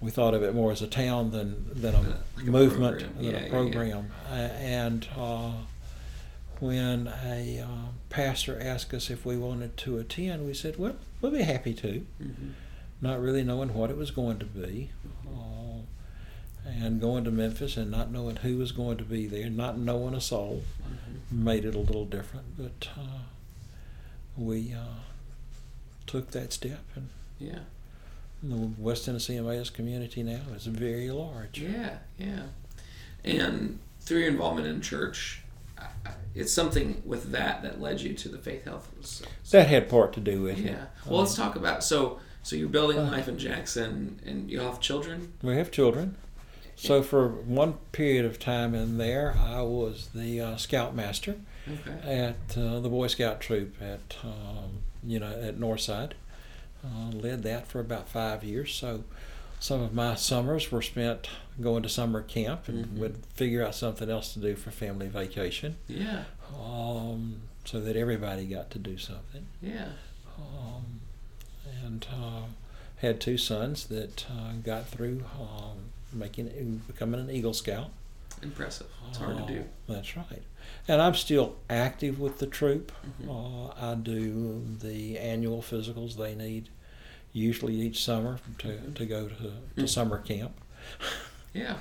we 0.00 0.10
thought 0.10 0.34
of 0.34 0.42
it 0.42 0.54
more 0.54 0.72
as 0.72 0.82
a 0.82 0.86
town 0.86 1.30
than 1.30 1.70
than 1.72 1.94
a 1.94 1.98
Uh, 2.00 2.16
like 2.36 2.46
movement 2.46 2.98
program. 3.00 3.14
than 3.16 3.24
Yeah, 3.24 3.30
a 3.30 3.34
yeah, 3.34 3.44
yeah. 3.44 3.50
program. 3.50 4.12
And 4.30 5.08
uh, 5.16 5.52
when 6.60 7.06
a 7.08 7.60
uh, 7.60 7.66
pastor 8.10 8.58
asked 8.60 8.92
us 8.94 9.10
if 9.10 9.24
we 9.26 9.36
wanted 9.36 9.76
to 9.78 9.98
attend, 9.98 10.46
we 10.46 10.54
said, 10.54 10.78
"Well, 10.78 10.96
we'll 11.20 11.32
be 11.32 11.42
happy 11.42 11.74
to." 11.74 12.06
Mm-hmm. 12.22 12.50
Not 13.00 13.20
really 13.20 13.42
knowing 13.44 13.74
what 13.74 13.90
it 13.90 13.96
was 13.96 14.10
going 14.10 14.38
to 14.38 14.46
be, 14.46 14.90
uh, 15.28 15.80
and 16.66 16.98
going 17.00 17.24
to 17.24 17.30
Memphis 17.30 17.76
and 17.76 17.90
not 17.90 18.10
knowing 18.10 18.36
who 18.36 18.56
was 18.56 18.72
going 18.72 18.96
to 18.98 19.04
be 19.04 19.26
there, 19.26 19.50
not 19.50 19.78
knowing 19.78 20.14
a 20.14 20.20
soul, 20.20 20.62
Mm-hmm. 20.82 21.44
made 21.44 21.64
it 21.66 21.74
a 21.74 21.78
little 21.78 22.04
different. 22.06 22.56
But 22.56 22.88
uh, 22.96 23.18
we 24.36 24.72
uh, 24.72 25.00
took 26.06 26.30
that 26.30 26.52
step, 26.54 26.80
and 26.94 27.08
Yeah. 27.38 27.60
The 28.50 28.82
West 28.82 29.04
Tennessee 29.04 29.36
Emmaus 29.36 29.70
community 29.70 30.22
now 30.22 30.40
is 30.54 30.66
very 30.66 31.10
large. 31.10 31.58
Yeah, 31.60 31.98
yeah. 32.18 32.42
And 33.24 33.78
through 34.00 34.20
your 34.20 34.28
involvement 34.28 34.68
in 34.68 34.80
church, 34.80 35.42
it's 36.34 36.52
something 36.52 37.02
with 37.04 37.32
that 37.32 37.62
that 37.62 37.80
led 37.80 38.00
you 38.00 38.14
to 38.14 38.28
the 38.28 38.38
faith 38.38 38.64
health. 38.64 38.88
So, 39.02 39.24
That 39.50 39.66
had 39.68 39.88
part 39.88 40.12
to 40.14 40.20
do 40.20 40.42
with 40.42 40.58
it. 40.58 40.66
yeah. 40.66 40.84
Well, 41.06 41.20
let's 41.20 41.38
Um, 41.38 41.46
talk 41.46 41.56
about 41.56 41.82
so 41.82 42.20
so 42.42 42.54
you're 42.54 42.68
building 42.68 42.98
Uh. 42.98 43.10
life 43.10 43.26
in 43.26 43.38
Jackson, 43.38 44.20
and 44.24 44.48
you 44.50 44.60
have 44.60 44.80
children. 44.80 45.32
We 45.42 45.56
have 45.56 45.70
children. 45.72 46.16
So 46.78 47.02
for 47.02 47.28
one 47.28 47.74
period 47.92 48.26
of 48.26 48.38
time 48.38 48.74
in 48.74 48.98
there, 48.98 49.34
I 49.36 49.62
was 49.62 50.10
the 50.14 50.40
uh, 50.42 50.56
scoutmaster 50.56 51.36
Okay. 51.66 52.34
at 52.36 52.56
uh, 52.58 52.80
the 52.80 52.88
Boy 52.90 53.06
Scout 53.08 53.40
troop 53.40 53.74
at 53.80 54.16
um, 54.22 54.82
you 55.02 55.18
know 55.18 55.32
at 55.40 55.58
Northside. 55.58 56.12
Uh, 56.86 57.10
led 57.16 57.42
that 57.42 57.66
for 57.66 57.80
about 57.80 58.08
five 58.08 58.44
years. 58.44 58.72
So 58.74 59.04
some 59.58 59.80
of 59.80 59.92
my 59.94 60.14
summers 60.14 60.70
were 60.70 60.82
spent 60.82 61.28
going 61.60 61.82
to 61.82 61.88
summer 61.88 62.22
camp 62.22 62.68
and 62.68 62.84
Mhm. 62.86 62.98
would 62.98 63.16
figure 63.34 63.64
out 63.64 63.74
something 63.74 64.08
else 64.10 64.32
to 64.34 64.38
do 64.40 64.54
for 64.54 64.70
family 64.70 65.08
vacation, 65.08 65.76
Yeah. 65.88 66.24
um, 66.54 67.40
so 67.64 67.80
that 67.80 67.96
everybody 67.96 68.44
got 68.46 68.70
to 68.72 68.78
do 68.78 68.98
something. 68.98 69.46
Yeah. 69.62 69.92
Um, 70.38 71.00
and 71.84 72.06
uh, 72.12 72.42
had 72.98 73.20
two 73.20 73.38
sons 73.38 73.86
that 73.86 74.26
uh, 74.30 74.52
got 74.62 74.86
through 74.86 75.24
um, 75.40 75.90
making 76.12 76.82
becoming 76.86 77.20
an 77.20 77.30
Eagle 77.30 77.54
Scout. 77.54 77.90
Impressive. 78.42 78.86
It's 79.08 79.18
hard 79.18 79.38
to 79.38 79.46
do. 79.46 79.64
That's 79.88 80.14
right. 80.16 80.42
And 80.88 81.02
I'm 81.02 81.14
still 81.14 81.56
active 81.68 82.20
with 82.20 82.38
the 82.38 82.46
troop. 82.46 82.92
Mhm. 83.22 83.28
Uh, 83.28 83.72
I 83.92 83.94
do 83.96 84.64
the 84.80 85.18
annual 85.18 85.60
physicals 85.62 86.16
they 86.16 86.34
need, 86.34 86.68
usually 87.32 87.74
each 87.74 88.04
summer 88.04 88.38
to, 88.58 88.78
to 88.92 89.06
go 89.06 89.28
to, 89.28 89.34
to 89.34 89.82
Mm. 89.82 89.88
summer 89.88 90.18
camp. 90.18 90.52
Yeah. 91.52 91.76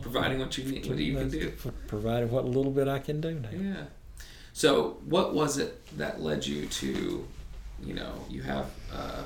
Providing 0.00 0.38
what 0.40 0.56
you 0.58 0.64
need, 0.64 0.86
what 0.86 0.98
you 0.98 1.16
can 1.16 1.30
do. 1.30 1.52
Provided 1.86 2.30
what 2.30 2.44
little 2.44 2.72
bit 2.72 2.88
I 2.88 2.98
can 2.98 3.20
do 3.20 3.34
now. 3.34 3.48
Yeah. 3.52 3.84
So, 4.52 4.98
what 5.06 5.32
was 5.34 5.58
it 5.58 5.80
that 5.96 6.20
led 6.20 6.46
you 6.46 6.66
to, 6.66 7.26
you 7.82 7.94
know, 7.94 8.12
you 8.28 8.42
have, 8.42 8.66
uh, 8.92 9.22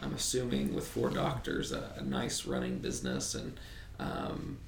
I'm 0.00 0.14
assuming 0.14 0.74
with 0.74 0.86
four 0.86 1.10
doctors, 1.10 1.72
a, 1.72 1.92
a 1.96 2.02
nice 2.02 2.46
running 2.46 2.78
business, 2.78 3.34
and 3.34 3.58
um, 3.98 4.58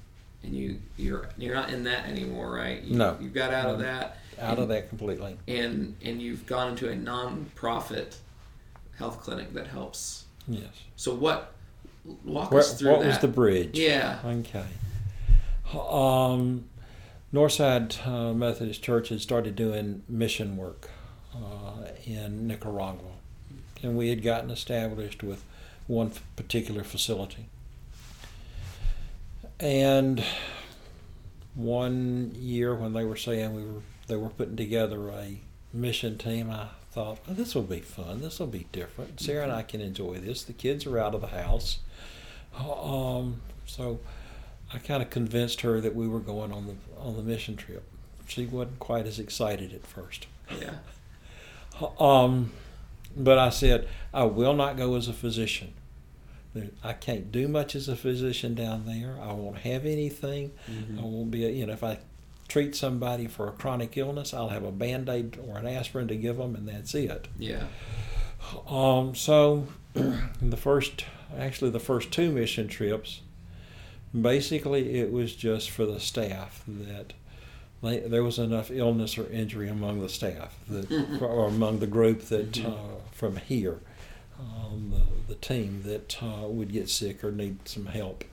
and 0.45 0.55
you 0.55 0.79
you're 0.97 1.27
you're 1.37 1.55
not 1.55 1.69
in 1.71 1.83
that 1.83 2.05
anymore, 2.05 2.51
right? 2.51 2.81
You, 2.83 2.95
No. 2.95 3.17
You 3.19 3.29
got 3.29 3.53
out 3.53 3.67
of 3.69 3.79
that, 3.79 4.17
Out 4.39 4.59
of 4.59 4.67
that 4.69 4.89
completely. 4.89 5.37
and 5.47 5.95
and 6.03 6.21
you've 6.21 6.45
gone 6.45 6.69
into 6.71 6.89
a 6.89 6.95
non-profit 6.95 8.17
health 8.97 9.21
clinic 9.21 9.53
that 9.53 9.67
helps. 9.67 10.25
Yes. 10.47 10.69
So, 10.95 11.13
what? 11.15 11.51
Walk 12.23 12.51
Where, 12.51 12.59
us 12.61 12.77
through 12.77 12.91
what 12.91 12.99
that. 13.01 13.07
was 13.07 13.17
the 13.19 13.27
bridge? 13.27 13.77
Yeah. 13.79 14.19
Okay. 14.23 14.65
Um, 15.73 16.65
Northside 17.33 18.05
uh, 18.07 18.33
Methodist 18.33 18.83
Church 18.83 19.09
had 19.09 19.21
started 19.21 19.55
doing 19.55 20.03
mission 20.07 20.55
work 20.55 20.89
uh, 21.33 21.87
in 22.05 22.47
Nicaragua, 22.47 23.11
and 23.81 23.97
we 23.97 24.09
had 24.09 24.21
gotten 24.23 24.51
established 24.51 25.23
with 25.23 25.43
one 25.87 26.11
particular 26.35 26.83
facility. 26.83 27.47
And 29.59 30.23
one 31.53 32.31
year, 32.35 32.75
when 32.75 32.93
they 32.93 33.05
were 33.05 33.15
saying 33.15 33.53
we 33.55 33.63
were 33.63 33.81
they 34.07 34.15
were 34.15 34.29
putting 34.29 34.55
together 34.55 35.09
a 35.09 35.39
mission 35.73 36.17
team, 36.17 36.51
I 36.51 36.67
thought, 36.91 37.19
oh, 37.27 37.33
this 37.33 37.55
will 37.55 37.63
be 37.63 37.79
fun. 37.79 38.21
This 38.21 38.39
will 38.39 38.47
be 38.47 38.67
different. 38.71 39.19
Sarah 39.19 39.43
and 39.43 39.51
I 39.51 39.63
can 39.63 39.81
enjoy 39.81 40.19
this. 40.19 40.43
The 40.43 40.53
kids 40.53 40.85
are 40.85 40.99
out 40.99 41.15
of 41.15 41.21
the 41.21 41.27
house. 41.27 41.79
Um, 42.57 43.41
so 43.65 43.99
I 44.73 44.77
kind 44.77 45.01
of 45.01 45.09
convinced 45.09 45.61
her 45.61 45.81
that 45.81 45.95
we 45.95 46.07
were 46.07 46.19
going 46.19 46.51
on 46.51 46.67
the 46.67 46.75
on 46.99 47.15
the 47.15 47.23
mission 47.23 47.55
trip. 47.55 47.83
She 48.27 48.45
wasn't 48.45 48.79
quite 48.79 49.05
as 49.05 49.19
excited 49.19 49.73
at 49.73 49.85
first. 49.85 50.27
Yeah. 50.59 50.75
Um, 51.99 52.53
but 53.17 53.37
I 53.37 53.49
said 53.49 53.89
I 54.13 54.23
will 54.23 54.53
not 54.53 54.77
go 54.77 54.95
as 54.95 55.09
a 55.09 55.13
physician. 55.13 55.73
I 56.83 56.93
can't 56.93 57.31
do 57.31 57.47
much 57.47 57.75
as 57.75 57.87
a 57.89 57.95
physician 57.95 58.55
down 58.55 58.85
there. 58.85 59.17
I 59.21 59.33
won't 59.33 59.57
have 59.59 59.85
anything. 59.85 60.51
Mhm. 60.69 60.99
I 60.99 61.01
won't 61.03 61.31
be. 61.31 61.45
A, 61.45 61.49
you 61.49 61.65
know, 61.65 61.73
if 61.73 61.83
I 61.83 61.97
treat 62.47 62.75
somebody 62.75 63.27
for 63.27 63.47
a 63.47 63.51
chronic 63.51 63.97
illness, 63.97 64.33
I'll 64.33 64.49
have 64.49 64.63
a 64.63 64.71
band 64.71 65.09
aid 65.09 65.37
or 65.47 65.57
an 65.57 65.67
aspirin 65.67 66.07
to 66.09 66.15
give 66.15 66.37
them, 66.37 66.55
and 66.55 66.67
that's 66.67 66.93
it. 66.95 67.27
Yeah. 67.39 67.63
Um, 68.69 69.15
so 69.15 69.67
the 69.93 70.57
first, 70.57 71.05
actually, 71.37 71.71
the 71.71 71.79
first 71.79 72.11
two 72.11 72.31
mission 72.31 72.67
trips, 72.67 73.21
basically 74.19 74.99
it 74.99 75.11
was 75.11 75.35
just 75.35 75.69
for 75.69 75.85
the 75.85 75.99
staff 75.99 76.63
that 76.67 77.13
they, 77.83 77.99
there 77.99 78.23
was 78.23 78.39
enough 78.39 78.71
illness 78.71 79.17
or 79.17 79.27
injury 79.31 79.67
among 79.67 79.99
the 79.99 80.09
staff 80.09 80.57
that, 80.69 80.89
or 81.21 81.47
among 81.47 81.79
the 81.79 81.87
group 81.87 82.21
that 82.25 82.51
Mhm. 82.53 82.65
uh, 82.71 82.77
from 83.11 83.37
here, 83.37 83.79
um, 84.39 84.91
the, 85.27 85.33
the 85.33 85.39
team 85.39 85.83
that 85.83 86.17
uh, 86.21 86.47
would 86.47 86.71
get 86.71 86.89
sick 86.89 87.23
or 87.23 87.31
need 87.31 87.67
some 87.67 87.85
help. 87.87 88.23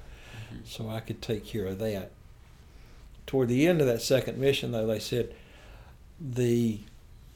Mhm. 0.53 0.67
So 0.67 0.89
I 0.91 1.01
could 1.01 1.23
take 1.23 1.45
care 1.47 1.67
of 1.67 1.79
that. 1.79 2.11
Toward 3.27 3.49
the 3.49 3.67
end 3.67 3.81
of 3.81 3.87
that 3.87 4.03
second 4.03 4.39
mission, 4.39 4.73
though, 4.73 4.87
they 4.87 4.99
said 4.99 5.35
the 6.21 6.81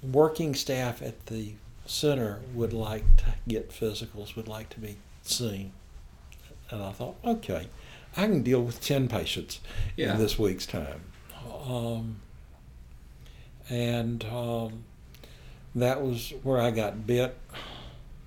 working 0.03 0.55
staff 0.55 1.01
at 1.01 1.27
the 1.27 1.53
center 1.87 2.41
would 2.55 2.73
like 2.73 3.17
to 3.19 3.25
get 3.47 3.71
physicals, 3.71 4.35
would 4.37 4.49
like 4.49 4.69
to 4.71 4.81
be 4.81 4.97
seen. 5.23 5.73
And 6.71 6.83
I 6.83 6.91
thought, 6.93 7.15
okay, 7.25 7.69
I 8.17 8.23
can 8.27 8.43
deal 8.43 8.63
with 8.63 8.81
10 8.81 9.07
patients 9.09 9.61
Yeah. 9.97 10.15
in 10.15 10.19
this 10.19 10.39
week's 10.39 10.67
time. 10.67 11.03
Um, 11.65 12.17
and 13.69 14.25
um, 14.25 14.85
that 15.75 16.03
was 16.03 16.33
where 16.43 16.61
I 16.61 16.71
got 16.71 17.07
bit 17.07 17.37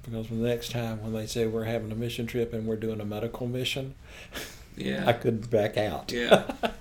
because 0.09 0.27
the 0.29 0.35
next 0.35 0.71
time 0.71 1.01
when 1.03 1.13
they 1.13 1.25
say 1.25 1.45
we're 1.47 1.65
having 1.65 1.91
a 1.91 1.95
mission 1.95 2.25
trip 2.27 2.53
and 2.53 2.65
we're 2.65 2.75
doing 2.75 2.99
a 3.01 3.05
medical 3.05 3.47
mission, 3.47 3.95
Yeah. 4.75 5.03
I 5.05 5.13
couldn't 5.13 5.49
back 5.49 5.77
out. 5.77 6.11
Yeah. 6.11 6.43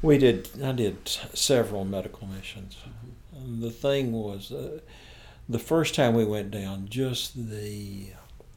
We 0.00 0.16
did. 0.16 0.48
I 0.62 0.70
did 0.72 1.08
several 1.34 1.84
medical 1.84 2.28
missions. 2.28 2.76
Mm-hmm. 2.76 3.36
And 3.44 3.62
the 3.62 3.70
thing 3.72 4.12
was, 4.12 4.52
uh, 4.52 4.78
the 5.48 5.58
first 5.58 5.94
time 5.96 6.14
we 6.14 6.24
went 6.24 6.52
down, 6.52 6.86
just 6.88 7.48
the 7.50 8.10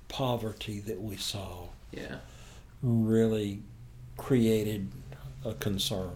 poverty 0.07 0.79
that 0.81 1.01
we 1.01 1.15
saw 1.17 1.69
Yeah. 1.91 2.17
really 2.83 3.61
created 4.17 4.89
a 5.43 5.53
concern. 5.55 6.11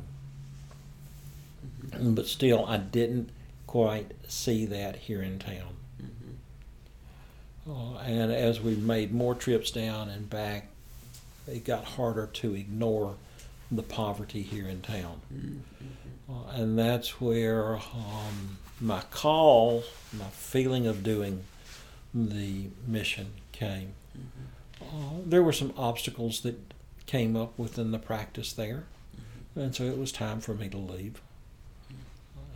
Mhm. 1.87 2.13
But 2.13 2.27
still, 2.27 2.65
I 2.67 2.77
didn't 2.77 3.29
quite 3.65 4.11
see 4.27 4.65
that 4.67 4.95
here 4.95 5.23
in 5.23 5.39
town. 5.39 5.75
Uh, 7.67 7.97
and 7.97 8.31
as 8.31 8.61
we 8.61 8.75
made 8.75 9.11
more 9.13 9.33
trips 9.33 9.71
down 9.71 10.09
and 10.09 10.29
back, 10.29 10.67
it 11.47 11.63
got 11.65 11.83
harder 11.83 12.27
to 12.27 12.53
ignore 12.53 13.15
the 13.71 13.81
poverty 13.83 14.43
here 14.43 14.67
in 14.67 14.81
town. 14.81 15.19
Mhm. 15.33 15.59
Uh, 16.29 16.47
and 16.49 16.77
that's 16.77 17.19
where 17.19 17.77
um, 17.77 18.57
my 18.79 19.01
call, 19.11 19.83
my 20.13 20.29
feeling 20.29 20.85
of 20.85 21.03
doing 21.03 21.43
the 22.13 22.67
mission 22.87 23.33
came. 23.51 23.93
Mhm. 24.17 24.81
Uh, 24.81 25.21
there 25.25 25.41
were 25.43 25.53
some 25.53 25.73
obstacles 25.77 26.41
that 26.41 26.59
came 27.07 27.35
up 27.35 27.57
within 27.57 27.91
the 27.91 27.99
practice 27.99 28.53
there, 28.53 28.83
Mhm. 29.55 29.61
and 29.63 29.75
so 29.75 29.83
it 29.85 29.97
was 29.97 30.11
time 30.11 30.39
for 30.41 30.53
me 30.53 30.69
to 30.69 30.77
leave. 30.77 31.21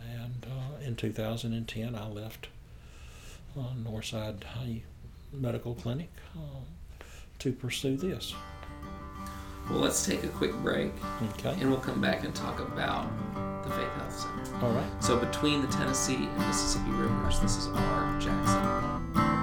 And 0.08 0.46
uh, 0.46 0.84
in 0.84 0.94
2010, 0.96 1.94
I 1.96 2.06
left 2.08 2.48
uh, 3.58 3.74
Northside 3.74 4.44
High 4.44 4.82
Medical 5.32 5.74
Clinic 5.74 6.10
uh, 6.36 6.40
to 7.38 7.52
pursue 7.52 7.96
this. 7.96 8.34
Well, 9.68 9.78
let's 9.80 10.04
take 10.04 10.24
a 10.24 10.28
quick 10.28 10.52
break 10.54 10.90
Okay. 11.38 11.56
and 11.60 11.70
we'll 11.70 11.80
come 11.80 12.00
back 12.00 12.24
and 12.24 12.34
talk 12.34 12.58
about 12.60 13.08
the 13.64 13.70
Faith 13.70 13.92
Health 13.92 14.18
Center. 14.18 14.64
All 14.66 14.72
right. 14.72 15.04
So, 15.04 15.16
between 15.18 15.62
the 15.62 15.68
Tennessee 15.68 16.16
and 16.16 16.38
Mississippi 16.38 16.90
rivers, 16.90 17.38
this 17.40 17.56
is 17.56 17.66
Our 17.68 18.20
Jackson. 18.20 19.39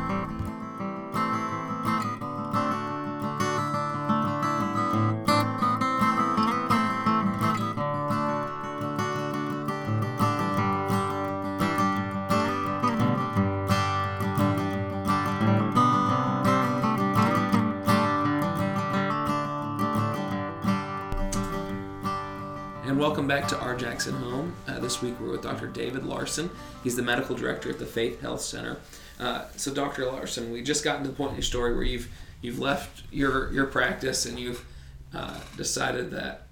Jackson 23.78 24.16
home. 24.16 24.56
Uh, 24.68 24.80
this 24.80 25.02
week 25.02 25.20
we're 25.20 25.32
with 25.32 25.44
Dr. 25.44 25.68
David 25.68 26.04
Larson. 26.04 26.50
He's 26.84 26.96
the 26.96 27.04
medical 27.04 27.36
director 27.36 27.70
at 27.70 27.80
the 27.80 27.86
Faith 27.86 28.22
Health 28.22 28.42
Center. 28.42 28.78
Uh, 29.20 29.46
so, 29.56 29.74
Dr. 29.74 30.06
Larson, 30.06 30.52
we 30.52 30.62
just 30.62 30.84
gotten 30.84 31.04
to 31.04 31.10
the 31.10 31.16
point 31.16 31.32
in 31.32 31.36
your 31.36 31.44
story 31.44 31.74
where 31.74 31.84
you've 31.84 32.10
you've 32.42 32.60
left 32.60 33.04
your 33.12 33.52
your 33.54 33.66
practice 33.68 34.26
and 34.26 34.40
you've 34.40 34.66
uh, 35.14 35.40
decided 35.56 36.12
that 36.12 36.48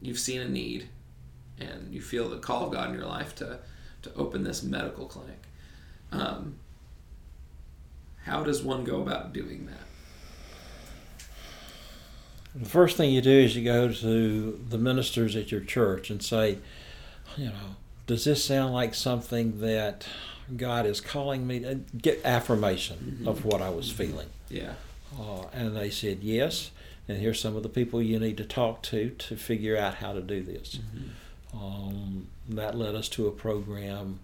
you've 0.00 0.18
seen 0.18 0.40
a 0.40 0.48
need 0.48 0.88
and 1.58 1.92
you 1.92 2.00
feel 2.00 2.28
the 2.28 2.38
call 2.38 2.66
of 2.66 2.72
God 2.72 2.90
in 2.90 2.94
your 2.96 3.06
life 3.06 3.34
to 3.36 3.58
to 4.02 4.14
open 4.14 4.44
this 4.44 4.62
medical 4.62 5.06
clinic. 5.06 5.42
Um, 6.12 6.56
how 8.24 8.42
does 8.42 8.62
one 8.62 8.84
go 8.84 9.02
about 9.02 9.32
doing 9.32 9.66
that? 9.66 9.87
The 12.60 12.68
first 12.68 12.96
thing 12.96 13.12
you 13.12 13.20
do 13.20 13.30
is 13.30 13.56
you 13.56 13.64
go 13.64 13.92
to 13.92 14.60
the 14.68 14.78
ministers 14.78 15.36
at 15.36 15.52
your 15.52 15.60
church 15.60 16.10
and 16.10 16.22
say, 16.22 16.58
you 17.36 17.46
know, 17.46 17.76
does 18.06 18.24
this 18.24 18.42
sound 18.44 18.72
like 18.72 18.94
something 18.94 19.60
that 19.60 20.06
God 20.56 20.86
is 20.86 21.00
calling 21.00 21.46
me 21.46 21.60
to 21.60 21.76
get 21.96 22.24
affirmation 22.24 23.22
of 23.26 23.44
what 23.44 23.62
I 23.62 23.70
was 23.70 23.90
feeling? 23.90 24.28
Yeah. 24.48 24.72
Uh, 25.18 25.44
and 25.52 25.76
they 25.76 25.90
said 25.90 26.18
yes. 26.22 26.70
And 27.06 27.18
here's 27.18 27.40
some 27.40 27.56
of 27.56 27.62
the 27.62 27.68
people 27.68 28.02
you 28.02 28.18
need 28.18 28.36
to 28.38 28.44
talk 28.44 28.82
to 28.84 29.10
to 29.10 29.36
figure 29.36 29.76
out 29.76 29.94
how 29.94 30.12
to 30.12 30.20
do 30.20 30.42
this. 30.42 30.78
Um, 31.54 32.28
that 32.48 32.74
led 32.76 32.94
us 32.94 33.08
to 33.10 33.26
a 33.26 33.30
program 33.30 34.20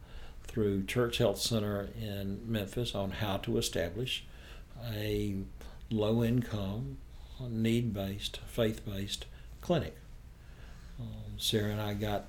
through 0.47 0.85
Church 0.85 1.19
Health 1.19 1.39
Center 1.39 1.89
in 2.01 2.41
Memphis 2.47 2.95
on 2.95 3.13
how 3.13 3.39
to 3.39 3.59
establish 3.59 4.25
a 4.93 5.37
low 5.91 6.23
income, 6.23 6.99
need 7.49 7.93
based, 7.95 8.39
faith 8.47 8.85
based 8.85 9.27
clinic. 9.61 9.97
Um, 11.01 11.07
Sarah 11.39 11.71
and 11.73 11.81
I 11.81 11.95
got 11.95 12.27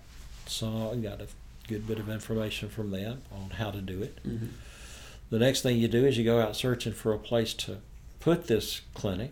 some, 0.47 1.01
got 1.01 1.21
a 1.21 1.27
good 1.67 1.87
bit 1.87 1.99
of 1.99 2.09
information 2.09 2.69
from 2.69 2.91
them 2.91 3.21
on 3.31 3.51
how 3.51 3.71
to 3.71 3.81
do 3.81 4.01
it. 4.01 4.19
Mhm. 4.25 4.49
The 5.29 5.39
next 5.39 5.61
thing 5.61 5.77
you 5.77 5.87
do 5.87 6.05
is 6.05 6.17
you 6.17 6.23
go 6.23 6.39
out 6.39 6.55
searching 6.55 6.93
for 6.93 7.13
a 7.13 7.17
place 7.19 7.53
to 7.55 7.77
put 8.19 8.47
this 8.47 8.81
clinic. 8.93 9.31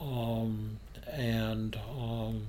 Um, 0.00 0.78
and 1.10 1.76
um, 1.98 2.46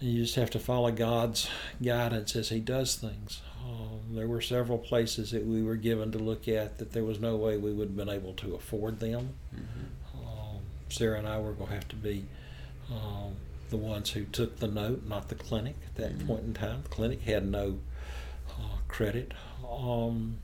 you 0.00 0.22
just 0.22 0.36
have 0.36 0.50
to 0.50 0.58
follow 0.58 0.90
God's 0.92 1.48
guidance 1.82 2.36
as 2.36 2.48
He 2.48 2.60
does 2.60 2.94
things. 2.96 3.40
Um, 3.64 4.14
there 4.14 4.26
were 4.28 4.40
several 4.40 4.78
places 4.78 5.30
that 5.32 5.44
we 5.44 5.62
were 5.62 5.76
given 5.76 6.12
to 6.12 6.18
look 6.18 6.48
at 6.48 6.78
that 6.78 6.92
there 6.92 7.04
was 7.04 7.20
no 7.20 7.36
way 7.36 7.56
we 7.58 7.72
would 7.72 7.88
have 7.88 7.96
been 7.96 8.08
able 8.08 8.32
to 8.34 8.54
afford 8.54 9.00
them. 9.00 9.34
Mhm. 9.54 9.79
Um, 10.90 10.96
Sarah 10.96 11.18
and 11.18 11.28
I 11.28 11.38
were 11.38 11.52
going 11.52 11.68
to 11.68 11.74
have 11.74 11.88
to 11.88 11.96
be 11.96 12.24
um, 12.90 13.34
the 13.70 13.76
ones 13.76 14.10
who 14.10 14.24
took 14.24 14.58
the 14.58 14.66
note, 14.66 15.04
not 15.06 15.28
the 15.28 15.34
clinic 15.36 15.76
at 15.86 15.94
that 15.96 16.18
Mhm. 16.18 16.26
point 16.26 16.44
in 16.44 16.54
time. 16.54 16.82
The 16.82 16.88
clinic 16.88 17.22
had 17.22 17.46
no 17.46 17.78
uh, 18.50 18.76
credit. 18.88 19.32
Um, 19.68 20.38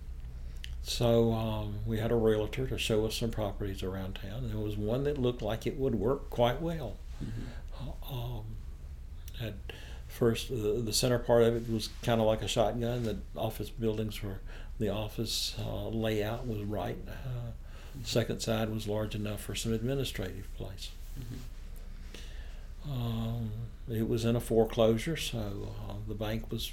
so 0.82 1.32
um, 1.32 1.80
we 1.84 1.98
had 1.98 2.12
a 2.12 2.14
realtor 2.14 2.66
to 2.68 2.78
show 2.78 3.04
us 3.06 3.16
some 3.16 3.30
properties 3.30 3.82
around 3.82 4.14
town. 4.22 4.48
There 4.48 4.58
was 4.58 4.76
one 4.76 5.02
that 5.04 5.18
looked 5.18 5.42
like 5.42 5.66
it 5.66 5.76
would 5.76 5.96
work 5.96 6.30
quite 6.30 6.62
well. 6.62 6.96
Mhm. 7.22 8.12
Um, 8.12 8.44
had 9.40 9.54
first 10.06 10.48
the, 10.48 10.80
the 10.82 10.92
center 10.92 11.18
part 11.18 11.42
of 11.42 11.56
it 11.56 11.70
was 11.70 11.88
kind 12.02 12.20
of 12.20 12.26
like 12.26 12.40
a 12.42 12.48
shotgun. 12.48 13.02
The 13.02 13.18
office 13.36 13.68
buildings 13.70 14.22
were 14.22 14.38
the 14.78 14.88
office 14.88 15.56
uh, 15.58 15.88
layout 15.88 16.46
was 16.46 16.62
right. 16.62 16.96
Uh, 17.08 17.50
second 18.04 18.40
side 18.40 18.70
was 18.70 18.86
large 18.86 19.14
enough 19.14 19.40
for 19.42 19.54
some 19.54 19.72
administrative 19.72 20.52
place. 20.56 20.90
Mhm. 21.18 22.90
Um, 22.90 23.50
it 23.90 24.08
was 24.08 24.24
in 24.24 24.36
a 24.36 24.40
foreclosure, 24.40 25.16
so 25.16 25.72
uh, 25.88 25.94
the 26.06 26.14
bank 26.14 26.50
was 26.52 26.72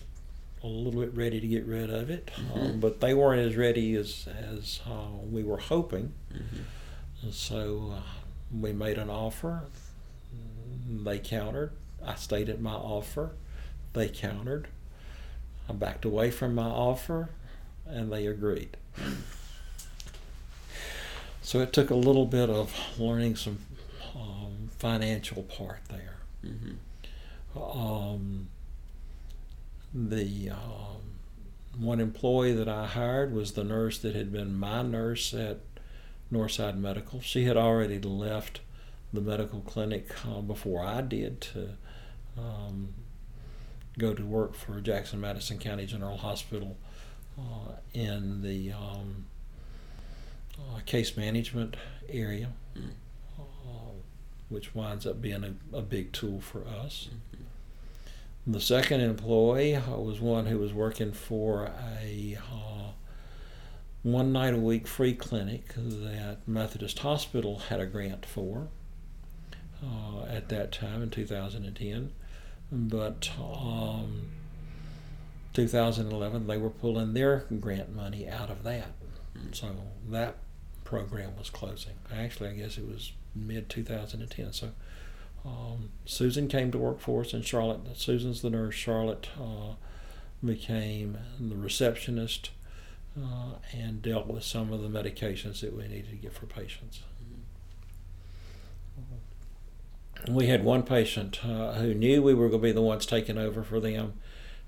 a 0.64 0.68
little 0.68 1.02
bit 1.02 1.14
ready 1.16 1.42
to 1.42 1.48
get 1.48 1.66
rid 1.66 1.90
of 1.90 2.10
it, 2.10 2.32
Mhm. 2.36 2.56
um, 2.74 2.80
but 2.80 3.00
they 3.02 3.14
weren't 3.14 3.42
as 3.42 3.56
ready 3.56 3.96
as 3.96 4.28
as 4.28 4.80
uh, 4.86 5.08
we 5.30 5.44
were 5.44 5.58
hoping. 5.58 6.14
Mhm. 6.34 6.64
And 7.24 7.34
so 7.34 7.94
uh, 7.98 8.02
we 8.56 8.74
made 8.74 8.98
an 8.98 9.10
offer. 9.10 9.64
They 10.90 11.20
countered. 11.20 11.72
I 12.06 12.16
stayed 12.16 12.50
at 12.50 12.60
my 12.62 12.74
offer. 12.74 13.32
They 13.94 14.10
countered. 14.10 14.68
I 15.70 15.74
backed 15.74 16.06
away 16.06 16.30
from 16.32 16.54
my 16.56 16.66
offer, 16.68 17.30
and 17.86 18.12
they 18.12 18.28
agreed. 18.28 18.78
So 21.44 21.60
it 21.60 21.74
took 21.74 21.90
a 21.90 21.96
little 21.96 22.26
bit 22.26 22.50
of 22.50 22.74
learning 22.98 23.36
some 23.36 23.60
um, 24.16 24.70
financial 24.80 25.44
part 25.44 25.82
there. 25.90 26.16
Mhm. 26.44 26.78
Um, 27.56 28.48
the 29.94 30.50
um, 30.50 31.20
one 31.78 32.00
employee 32.00 32.54
that 32.54 32.70
I 32.70 32.88
hired 32.88 33.34
was 33.34 33.52
the 33.52 33.64
nurse 33.64 34.00
that 34.00 34.16
had 34.16 34.32
been 34.32 34.58
my 34.58 34.82
nurse 34.82 35.34
at 35.34 35.60
Northside 36.32 36.78
Medical. 36.78 37.20
She 37.22 37.44
had 37.44 37.58
already 37.58 38.00
left 38.00 38.62
the 39.12 39.22
medical 39.22 39.62
clinic 39.62 40.08
uh, 40.26 40.42
before 40.42 40.84
I 40.84 41.02
did 41.02 41.42
to 41.42 41.70
um, 42.38 42.94
go 44.00 44.14
to 44.14 44.26
work 44.26 44.56
for 44.56 44.80
Jackson 44.82 45.22
Madison 45.22 45.60
County 45.60 45.86
General 45.86 46.18
Hospital 46.18 46.78
uh, 47.38 47.74
in 47.94 48.42
the 48.42 48.72
um, 48.72 49.13
uh, 50.72 50.80
case 50.86 51.16
management 51.18 51.76
area, 52.10 52.50
Mm. 52.78 52.90
uh, 53.40 53.44
which 54.50 54.74
winds 54.74 55.06
up 55.06 55.22
being 55.22 55.44
a, 55.44 55.78
a 55.78 55.82
big 55.82 56.12
tool 56.12 56.42
for 56.42 56.66
us. 56.68 57.10
The 58.46 58.60
second 58.60 59.02
employee 59.02 59.76
uh, 59.76 59.98
was 59.98 60.20
one 60.20 60.48
who 60.48 60.58
was 60.58 60.74
working 60.74 61.14
for 61.14 61.72
a 62.02 62.38
uh, 62.52 62.92
one 64.02 64.34
night 64.34 64.54
a 64.54 64.58
week 64.58 64.86
free 64.86 65.14
clinic 65.14 65.74
that 65.76 66.40
Methodist 66.46 67.00
Hospital 67.00 67.60
had 67.70 67.80
a 67.80 67.86
grant 67.86 68.26
for 68.26 68.68
uh, 69.82 70.26
at 70.26 70.50
that 70.50 70.72
time 70.74 71.02
in 71.02 71.10
2010. 71.10 72.12
But 72.70 73.30
um, 73.40 74.30
2011, 75.54 76.48
they 76.48 76.58
were 76.58 76.70
pulling 76.70 77.14
their 77.14 77.46
grant 77.60 77.96
money 77.96 78.28
out 78.28 78.50
of 78.50 78.64
that. 78.64 78.92
So 79.52 79.68
that 80.10 80.36
program 80.94 81.36
was 81.40 81.50
closing. 81.50 81.96
Actually, 82.16 82.50
I 82.50 82.54
guess 82.54 82.78
it 82.78 82.88
was 82.88 83.14
mid 83.36 83.68
2010. 83.68 84.54
So 84.54 84.70
um, 85.44 85.90
Susan 86.06 86.48
came 86.48 86.70
to 86.72 86.78
work 86.78 87.00
for 87.00 87.22
us 87.22 87.34
in 87.34 87.42
Charlotte. 87.42 87.80
Susan's 87.96 88.44
the 88.44 88.52
nurse. 88.52 88.76
Charlotte 88.76 89.28
uh, 89.42 89.74
became 90.46 91.18
the 91.40 91.56
receptionist 91.56 92.52
uh, 93.20 93.56
and 93.76 94.04
dealt 94.04 94.28
with 94.28 94.44
some 94.44 94.72
of 94.72 94.84
the 94.84 94.88
medications 94.88 95.62
that 95.62 95.76
we 95.76 95.88
needed 95.88 96.12
to 96.12 96.16
get 96.16 96.32
for 96.32 96.46
patients. 96.46 97.02
We 100.30 100.46
had 100.46 100.64
one 100.64 100.84
patient 100.84 101.44
uh, 101.44 101.74
who 101.74 101.96
knew 101.96 102.22
we 102.22 102.36
were 102.36 102.50
going 102.50 102.62
to 102.62 102.68
be 102.68 102.72
the 102.72 102.84
ones 102.84 103.08
taking 103.08 103.40
over 103.40 103.64
for 103.64 103.80
them, 103.80 104.14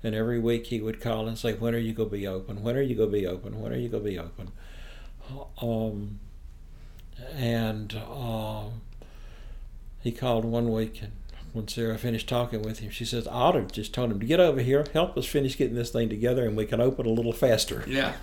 and 0.02 0.12
every 0.12 0.40
week 0.40 0.66
he 0.66 0.80
would 0.80 1.00
call 1.00 1.28
and 1.28 1.38
say, 1.38 1.54
"When 1.54 1.72
are 1.72 1.78
you 1.78 1.94
going 1.94 2.10
to 2.10 2.16
be 2.16 2.26
open? 2.26 2.64
When 2.64 2.76
are 2.76 2.82
you 2.82 2.96
going 2.96 3.12
to 3.12 3.16
be 3.16 3.26
open? 3.26 3.60
When 3.60 3.72
are 3.72 3.78
you 3.78 3.88
going 3.88 4.02
to 4.02 4.10
be 4.10 4.18
open?" 4.18 4.50
Um, 5.60 6.20
and 7.34 7.94
uh, 8.08 8.64
he 10.02 10.12
called 10.12 10.44
one 10.44 10.70
week, 10.70 11.02
and 11.02 11.12
when 11.52 11.68
Sarah 11.68 11.98
finished 11.98 12.28
talking 12.28 12.62
with 12.62 12.80
him, 12.80 12.90
she 12.90 13.04
says, 13.04 13.26
"I 13.26 13.32
ought 13.32 13.52
to 13.52 13.60
have 13.60 13.72
just 13.72 13.94
told 13.94 14.12
him 14.12 14.20
to 14.20 14.26
get 14.26 14.40
over 14.40 14.60
here, 14.60 14.86
help 14.92 15.16
us 15.16 15.26
finish 15.26 15.56
getting 15.56 15.74
this 15.74 15.90
thing 15.90 16.08
together, 16.08 16.46
and 16.46 16.56
we 16.56 16.66
can 16.66 16.80
open 16.80 17.06
a 17.06 17.10
little 17.10 17.32
faster." 17.32 17.84
Yeah. 17.86 18.14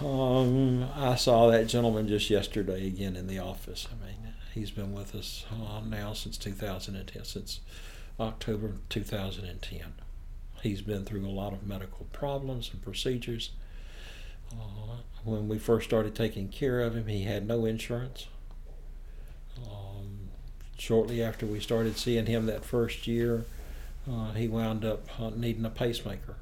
Um, 0.00 0.88
I 0.96 1.14
saw 1.14 1.50
that 1.50 1.68
gentleman 1.68 2.08
just 2.08 2.28
yesterday 2.28 2.86
again 2.86 3.14
in 3.14 3.28
the 3.28 3.38
office. 3.38 3.86
I 3.90 4.04
mean, 4.04 4.34
he's 4.52 4.70
been 4.70 4.92
with 4.92 5.14
us 5.14 5.44
uh, 5.50 5.80
now 5.80 6.12
since 6.12 6.36
2010, 6.38 7.24
since 7.24 7.60
October 8.18 8.72
2010. 8.88 9.80
He's 10.62 10.82
been 10.82 11.04
through 11.04 11.26
a 11.26 11.30
lot 11.30 11.52
of 11.52 11.66
medical 11.66 12.06
problems 12.12 12.70
and 12.72 12.82
procedures. 12.82 13.50
Uh, 14.52 14.96
when 15.24 15.48
we 15.48 15.58
first 15.58 15.88
started 15.88 16.14
taking 16.14 16.48
care 16.48 16.80
of 16.80 16.96
him, 16.96 17.06
he 17.06 17.22
had 17.22 17.46
no 17.46 17.64
insurance. 17.64 18.26
Um, 19.58 20.28
shortly 20.76 21.22
after 21.22 21.46
we 21.46 21.60
started 21.60 21.96
seeing 21.96 22.26
him 22.26 22.46
that 22.46 22.64
first 22.64 23.06
year, 23.06 23.44
uh, 24.10 24.32
he 24.32 24.48
wound 24.48 24.84
up 24.84 25.20
uh, 25.20 25.30
needing 25.30 25.64
a 25.64 25.70
pacemaker. 25.70 26.36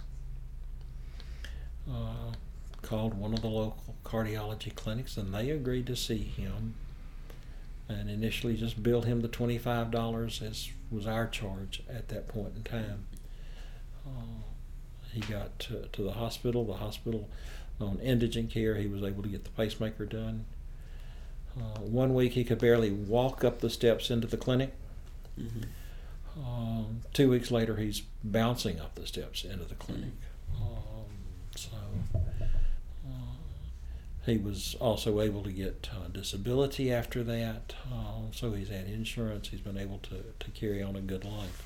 Uh, 1.90 2.32
called 2.82 3.14
one 3.14 3.34
of 3.34 3.42
the 3.42 3.48
local 3.48 3.96
cardiology 4.04 4.74
clinics, 4.74 5.16
and 5.16 5.34
they 5.34 5.50
agreed 5.50 5.86
to 5.86 5.96
see 5.96 6.18
him. 6.18 6.74
And 7.88 8.08
initially, 8.08 8.56
just 8.56 8.82
billed 8.82 9.04
him 9.04 9.20
the 9.20 9.28
twenty-five 9.28 9.90
dollars 9.90 10.40
as 10.40 10.70
was 10.90 11.06
our 11.06 11.26
charge 11.26 11.82
at 11.88 12.08
that 12.08 12.28
point 12.28 12.52
in 12.56 12.62
time. 12.62 13.06
Uh, 14.06 14.44
he 15.12 15.20
got 15.20 15.58
to, 15.58 15.88
to 15.92 16.02
the 16.02 16.12
hospital. 16.12 16.64
The 16.64 16.74
hospital 16.74 17.28
on 17.80 17.98
indigent 18.00 18.50
care, 18.50 18.76
he 18.76 18.86
was 18.86 19.02
able 19.02 19.22
to 19.22 19.28
get 19.28 19.44
the 19.44 19.50
pacemaker 19.50 20.04
done. 20.04 20.44
Uh, 21.58 21.80
one 21.80 22.14
week, 22.14 22.32
he 22.32 22.44
could 22.44 22.58
barely 22.58 22.90
walk 22.90 23.44
up 23.44 23.60
the 23.60 23.70
steps 23.70 24.10
into 24.10 24.26
the 24.26 24.36
clinic. 24.36 24.72
Mm-hmm. 25.38 25.62
Um, 26.38 27.00
two 27.12 27.30
weeks 27.30 27.50
later, 27.50 27.76
he's 27.76 28.02
bouncing 28.22 28.80
up 28.80 28.94
the 28.94 29.06
steps 29.06 29.44
into 29.44 29.64
the 29.64 29.74
clinic. 29.74 30.12
Um, 30.56 31.06
so 31.56 31.70
uh, 33.04 33.10
he 34.24 34.38
was 34.38 34.76
also 34.80 35.20
able 35.20 35.42
to 35.42 35.50
get 35.50 35.88
uh, 35.92 36.08
disability 36.08 36.92
after 36.92 37.24
that. 37.24 37.74
Uh, 37.92 38.30
so 38.32 38.52
he's 38.52 38.68
had 38.68 38.86
insurance. 38.86 39.48
He's 39.48 39.60
been 39.60 39.78
able 39.78 39.98
to, 39.98 40.22
to 40.38 40.50
carry 40.52 40.82
on 40.82 40.94
a 40.96 41.00
good 41.00 41.24
life. 41.24 41.64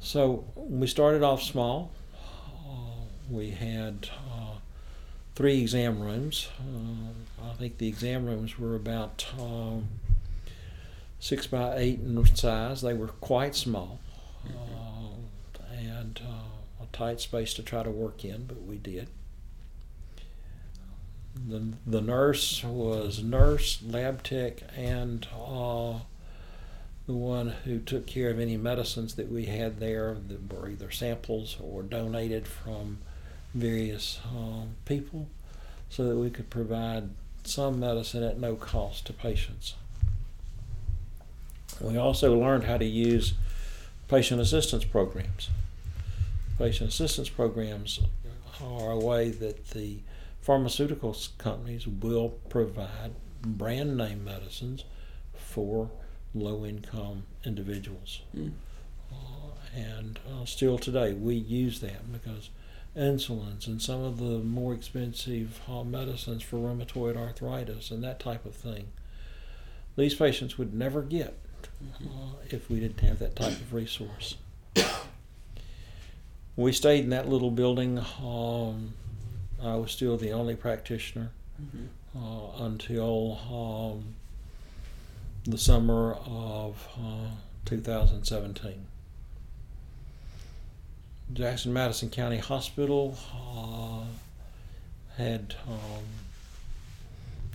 So 0.00 0.44
we 0.56 0.86
started 0.86 1.22
off 1.22 1.42
small. 1.42 1.92
Uh, 2.66 3.01
we 3.32 3.50
had 3.50 4.10
uh, 4.30 4.56
three 5.34 5.60
exam 5.60 6.00
rooms. 6.00 6.48
Uh, 6.60 7.48
I 7.50 7.54
think 7.54 7.78
the 7.78 7.88
exam 7.88 8.26
rooms 8.26 8.58
were 8.58 8.76
about 8.76 9.26
um, 9.40 9.88
six 11.18 11.46
by 11.46 11.76
eight 11.76 12.00
in 12.00 12.24
size. 12.36 12.82
They 12.82 12.94
were 12.94 13.08
quite 13.08 13.54
small 13.54 14.00
uh, 14.46 15.72
and 15.74 16.20
uh, 16.24 16.82
a 16.84 16.86
tight 16.92 17.20
space 17.20 17.54
to 17.54 17.62
try 17.62 17.82
to 17.82 17.90
work 17.90 18.24
in, 18.24 18.44
but 18.44 18.62
we 18.62 18.76
did. 18.76 19.08
The, 21.48 21.72
the 21.86 22.02
nurse 22.02 22.62
was 22.62 23.22
nurse, 23.22 23.82
lab 23.82 24.22
tech, 24.22 24.62
and 24.76 25.26
uh, 25.32 26.00
the 27.06 27.14
one 27.14 27.48
who 27.64 27.78
took 27.78 28.06
care 28.06 28.28
of 28.28 28.38
any 28.38 28.58
medicines 28.58 29.14
that 29.14 29.32
we 29.32 29.46
had 29.46 29.80
there 29.80 30.18
that 30.28 30.52
were 30.52 30.68
either 30.68 30.90
samples 30.90 31.56
or 31.58 31.82
donated 31.82 32.46
from 32.46 32.98
various 33.54 34.20
um, 34.30 34.76
people 34.84 35.28
so 35.90 36.08
that 36.08 36.16
we 36.16 36.30
could 36.30 36.48
provide 36.50 37.10
some 37.44 37.80
medicine 37.80 38.22
at 38.22 38.38
no 38.38 38.54
cost 38.54 39.06
to 39.06 39.12
patients. 39.12 39.74
We 41.80 41.96
also 41.96 42.38
learned 42.38 42.64
how 42.64 42.78
to 42.78 42.84
use 42.84 43.34
patient 44.08 44.40
assistance 44.40 44.84
programs. 44.84 45.50
Patient 46.58 46.90
assistance 46.90 47.28
programs 47.28 48.00
are 48.62 48.92
a 48.92 48.98
way 48.98 49.30
that 49.30 49.70
the 49.70 49.98
pharmaceutical 50.40 51.16
companies 51.38 51.86
will 51.86 52.30
provide 52.48 53.12
brand 53.42 53.96
name 53.96 54.24
medicines 54.24 54.84
for 55.34 55.90
low 56.34 56.64
income 56.64 57.24
individuals. 57.44 58.20
Mm. 58.36 58.52
Uh, 59.12 59.16
and 59.74 60.18
uh, 60.28 60.44
still 60.44 60.78
today, 60.78 61.12
we 61.12 61.34
use 61.34 61.80
that 61.80 62.10
because 62.12 62.50
insulins 62.96 63.66
and 63.66 63.80
some 63.80 64.02
of 64.02 64.18
the 64.18 64.38
more 64.38 64.74
expensive 64.74 65.60
uh, 65.68 65.82
medicines 65.82 66.42
for 66.42 66.56
rheumatoid 66.56 67.16
arthritis 67.16 67.90
and 67.90 68.02
that 68.04 68.20
type 68.20 68.44
of 68.44 68.54
thing, 68.54 68.88
these 69.96 70.14
patients 70.14 70.58
would 70.58 70.74
never 70.74 71.02
get 71.02 71.38
uh, 72.04 72.34
if 72.50 72.68
we 72.70 72.80
didn't 72.80 73.00
have 73.00 73.18
that 73.18 73.36
type 73.36 73.52
of 73.52 73.72
resource. 73.72 74.36
we 76.56 76.72
stayed 76.72 77.04
in 77.04 77.10
that 77.10 77.28
little 77.28 77.50
building. 77.50 77.98
Um, 78.22 78.94
I 79.62 79.76
was 79.76 79.92
still 79.92 80.16
the 80.16 80.32
only 80.32 80.56
practitioner 80.56 81.30
Mm-hmm. 81.62 82.18
uh, 82.18 82.64
until 82.64 83.38
um, 83.50 84.14
the 85.44 85.58
summer 85.58 86.14
of 86.26 86.88
uh, 86.98 87.28
2017. 87.66 88.86
Jackson 91.32 91.72
Madison 91.72 92.10
County 92.10 92.38
Hospital 92.38 93.16
uh, 93.34 94.04
had 95.16 95.54
um, 95.66 96.04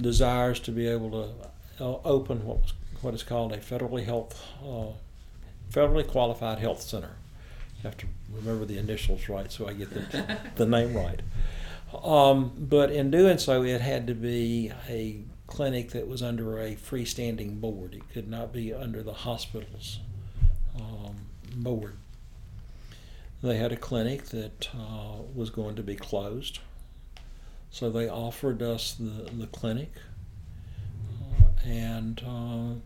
desires 0.02 0.60
to 0.62 0.72
be 0.72 0.88
able 0.88 1.12
to 1.12 1.84
uh, 1.84 1.98
open 2.04 2.46
what 2.46 2.62
was 2.62 2.74
what 3.02 3.13
is 3.13 3.22
called 3.22 3.54
a 3.54 3.58
federally 3.58 4.04
health 4.04 4.42
uh, 4.63 4.88
federally 5.72 6.08
qualified 6.08 6.58
health 6.58 6.82
center. 6.82 7.16
You 7.78 7.84
have 7.84 7.98
to 7.98 8.08
remember 8.34 8.66
the 8.66 8.80
initials 8.80 9.30
right 9.30 9.52
so 9.52 9.68
I 9.68 9.74
get 9.74 9.92
the, 9.92 10.40
the 10.56 10.66
name 10.66 10.96
right. 10.96 11.22
Um, 12.04 12.54
but 12.58 12.92
in 12.92 13.12
doing 13.12 13.38
so, 13.38 13.63
it 13.63 13.82
had 13.82 14.08
to 14.08 14.16
be 14.16 14.72
a 14.90 15.22
clinic 15.46 15.92
that 15.92 16.08
was 16.08 16.22
under 16.22 16.60
a 16.60 16.76
freestanding 16.76 17.62
board. 17.62 17.94
It 17.94 18.10
could 18.12 18.28
not 18.28 18.52
be 18.52 18.74
under 18.74 19.04
the 19.04 19.13
hospital's 19.13 20.00
um, 20.76 21.16
board. 21.56 21.98
They 23.43 23.58
had 23.58 23.71
a 23.71 23.78
clinic 23.78 24.26
that 24.26 24.69
uh, 24.73 25.21
was 25.34 25.50
going 25.52 25.76
to 25.76 25.84
be 25.84 25.95
closed, 25.95 26.60
so 27.69 27.91
they 27.91 28.10
offered 28.10 28.63
us 28.63 28.95
the, 28.95 29.30
the 29.32 29.47
clinic, 29.47 29.91
uh, 31.21 31.67
and 31.67 32.21
uh, 32.26 32.80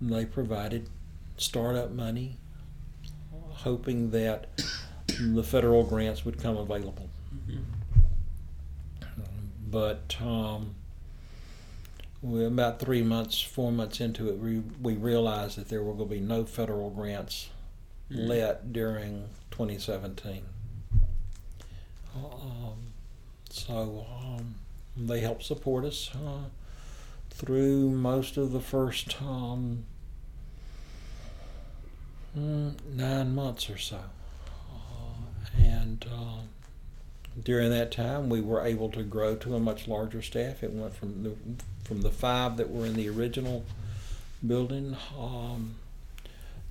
they 0.00 0.26
provided 0.26 0.88
startup 1.36 1.92
money, 1.92 2.38
hoping 3.50 4.10
that 4.10 4.48
the 5.20 5.44
federal 5.44 5.84
grants 5.84 6.24
would 6.24 6.42
come 6.42 6.56
available. 6.56 7.08
Mm-hmm. 7.32 7.62
But 9.70 10.16
um, 10.20 10.74
we 12.20 12.44
about 12.44 12.80
three 12.80 13.02
months, 13.02 13.40
four 13.40 13.70
months 13.70 14.00
into 14.00 14.28
it, 14.28 14.38
we, 14.38 14.62
we 14.80 14.94
realized 14.94 15.56
that 15.58 15.68
there 15.68 15.82
were 15.82 15.94
going 15.94 16.08
to 16.08 16.14
be 16.16 16.20
no 16.20 16.44
federal 16.44 16.90
grants 16.90 17.50
Mm. 18.12 18.28
let 18.28 18.72
during 18.72 19.28
2017. 19.50 20.42
Um, 22.14 22.92
so 23.50 24.06
um, 24.22 24.54
they 24.96 25.20
helped 25.20 25.42
support 25.42 25.84
us 25.84 26.10
uh, 26.14 26.48
through 27.30 27.90
most 27.90 28.36
of 28.36 28.52
the 28.52 28.60
first 28.60 29.20
um, 29.22 29.84
mm, 32.36 32.74
nine 32.94 33.34
months 33.34 33.68
or 33.70 33.78
so. 33.78 34.00
Uh, 34.70 35.62
and 35.62 36.06
uh, 36.12 36.42
during 37.42 37.70
that 37.70 37.90
time, 37.90 38.28
we 38.28 38.40
were 38.40 38.64
able 38.64 38.90
to 38.90 39.02
grow 39.02 39.34
to 39.36 39.54
a 39.54 39.60
much 39.60 39.88
larger 39.88 40.22
staff. 40.22 40.62
It 40.62 40.72
went 40.72 40.94
from 40.94 41.22
the 41.22 41.34
from 41.84 42.00
the 42.02 42.10
five 42.10 42.56
that 42.56 42.70
were 42.70 42.86
in 42.86 42.94
the 42.94 43.08
original 43.10 43.64
building 44.46 44.96
um, 45.18 45.74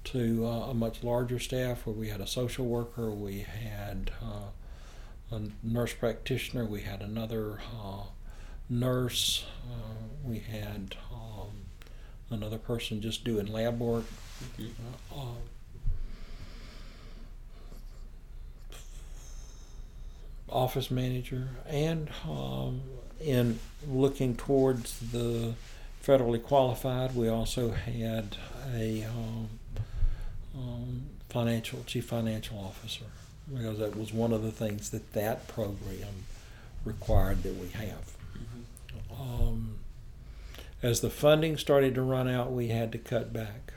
to 0.05 0.45
uh, 0.45 0.69
a 0.69 0.73
much 0.73 1.03
larger 1.03 1.39
staff 1.39 1.85
where 1.85 1.95
we 1.95 2.09
had 2.09 2.21
a 2.21 2.27
social 2.27 2.65
worker, 2.65 3.09
we 3.09 3.39
had 3.39 4.11
uh, 4.21 5.35
a 5.35 5.41
nurse 5.63 5.93
practitioner, 5.93 6.65
we 6.65 6.81
had 6.81 7.01
another 7.01 7.59
uh, 7.81 8.03
nurse, 8.69 9.45
uh, 9.69 10.03
we 10.23 10.39
had 10.39 10.95
um, 11.11 11.65
another 12.29 12.57
person 12.57 13.01
just 13.01 13.23
doing 13.23 13.45
lab 13.47 13.79
work. 13.79 14.05
Mhm. 14.59 14.69
Uh, 15.15 15.35
office 20.49 20.91
manager, 20.91 21.49
and 21.67 22.09
um, 22.29 22.81
in 23.19 23.59
looking 23.87 24.35
towards 24.35 24.99
the 25.11 25.53
federally 26.05 26.41
qualified, 26.41 27.15
we 27.15 27.27
also 27.27 27.71
had 27.71 28.37
a 28.75 29.03
um, 29.05 29.49
um, 30.55 31.03
financial 31.29 31.83
chief 31.85 32.05
financial 32.05 32.57
officer 32.59 33.05
because 33.51 33.79
that 33.79 33.97
was 33.97 34.13
one 34.13 34.31
of 34.31 34.43
the 34.43 34.51
things 34.51 34.89
that 34.91 35.13
that 35.13 35.47
program 35.47 36.25
required 36.85 37.43
that 37.43 37.55
we 37.55 37.69
have. 37.69 38.11
Um, 39.11 39.79
as 40.81 41.01
the 41.01 41.09
funding 41.09 41.57
started 41.57 41.95
to 41.95 42.01
run 42.01 42.27
out, 42.27 42.51
we 42.51 42.67
had 42.67 42.91
to 42.91 42.97
cut 42.97 43.31
back, 43.31 43.73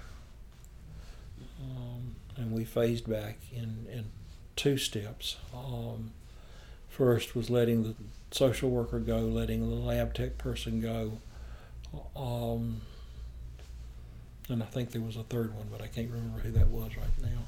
um, 1.60 2.16
and 2.36 2.52
we 2.52 2.64
phased 2.64 3.08
back 3.08 3.38
in 3.52 3.86
in 3.92 4.06
two 4.56 4.76
steps. 4.76 5.36
Um, 5.54 6.12
first 6.88 7.36
was 7.36 7.50
letting 7.50 7.82
the 7.82 7.94
social 8.30 8.70
worker 8.70 8.98
go, 8.98 9.18
letting 9.18 9.68
the 9.68 9.76
lab 9.76 10.14
tech 10.14 10.38
person 10.38 10.80
go. 10.80 11.18
And 14.48 14.62
I 14.62 14.66
think 14.66 14.92
there 14.92 15.02
was 15.02 15.16
a 15.16 15.24
third 15.24 15.54
one, 15.54 15.66
but 15.70 15.82
I 15.82 15.88
can't 15.88 16.10
remember 16.10 16.38
who 16.38 16.52
that 16.52 16.68
was 16.68 16.92
right 16.96 17.06
now. 17.22 17.38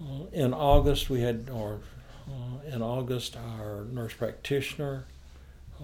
Uh, 0.00 0.24
in 0.32 0.54
August, 0.54 1.10
we 1.10 1.20
had, 1.20 1.50
or 1.52 1.80
uh, 2.26 2.74
in 2.74 2.82
August, 2.82 3.36
our 3.36 3.84
nurse 3.84 4.14
practitioner 4.14 5.04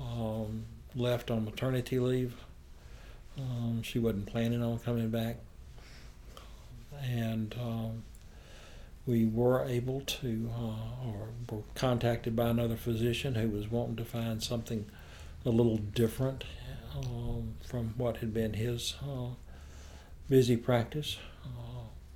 um, 0.00 0.64
left 0.96 1.30
on 1.30 1.44
maternity 1.44 1.98
leave. 1.98 2.34
Um, 3.38 3.82
she 3.82 3.98
wasn't 3.98 4.26
planning 4.26 4.62
on 4.62 4.78
coming 4.78 5.10
back, 5.10 5.36
and 7.02 7.54
um, 7.60 8.02
we 9.06 9.26
were 9.26 9.64
able 9.64 10.00
to, 10.00 10.50
uh, 10.56 11.08
or 11.08 11.28
were 11.50 11.62
contacted 11.74 12.34
by 12.34 12.48
another 12.48 12.76
physician 12.76 13.34
who 13.34 13.48
was 13.48 13.70
wanting 13.70 13.96
to 13.96 14.04
find 14.04 14.42
something 14.42 14.86
a 15.44 15.50
little 15.50 15.78
different 15.78 16.44
um, 16.96 17.54
from 17.64 17.94
what 17.96 18.18
had 18.18 18.34
been 18.34 18.54
his 18.54 18.94
uh, 19.02 19.30
busy 20.30 20.56
practice, 20.56 21.18